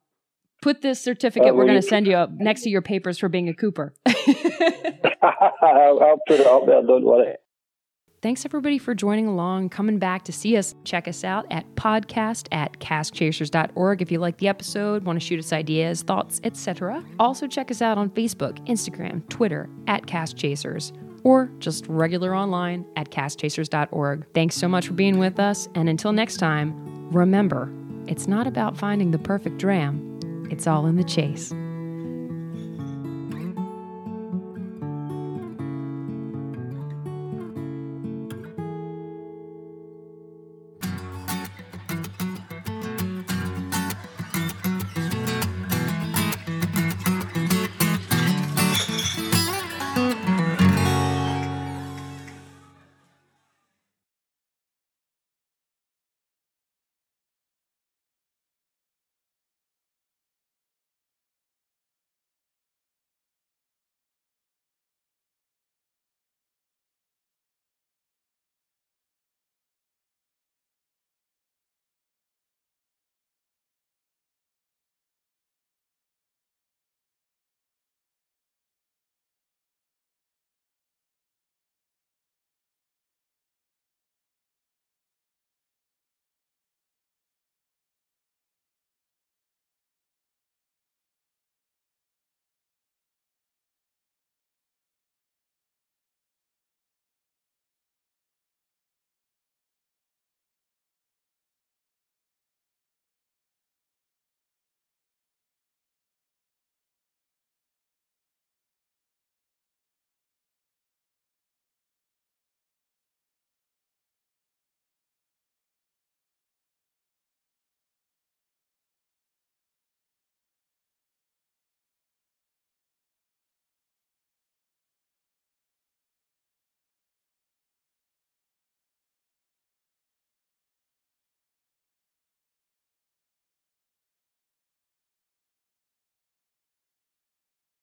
[0.63, 3.49] put this certificate we're going to send you up next to your papers for being
[3.49, 3.95] a Cooper.
[4.07, 4.15] I'll,
[5.63, 6.83] I'll put it up there.
[6.83, 7.35] Don't worry.
[8.23, 10.75] Thanks everybody for joining along, coming back to see us.
[10.85, 15.39] Check us out at podcast at caskchasers.org if you like the episode, want to shoot
[15.39, 17.05] us ideas, thoughts, etc.
[17.21, 20.93] Also check us out on Facebook, Instagram, Twitter at Cask Chasers,
[21.27, 24.27] or just regular online at caskchasers.org.
[24.33, 26.73] Thanks so much for being with us, and until next time,
[27.11, 27.69] remember,
[28.07, 31.53] it's not about finding the perfect dram, it's all in the chase.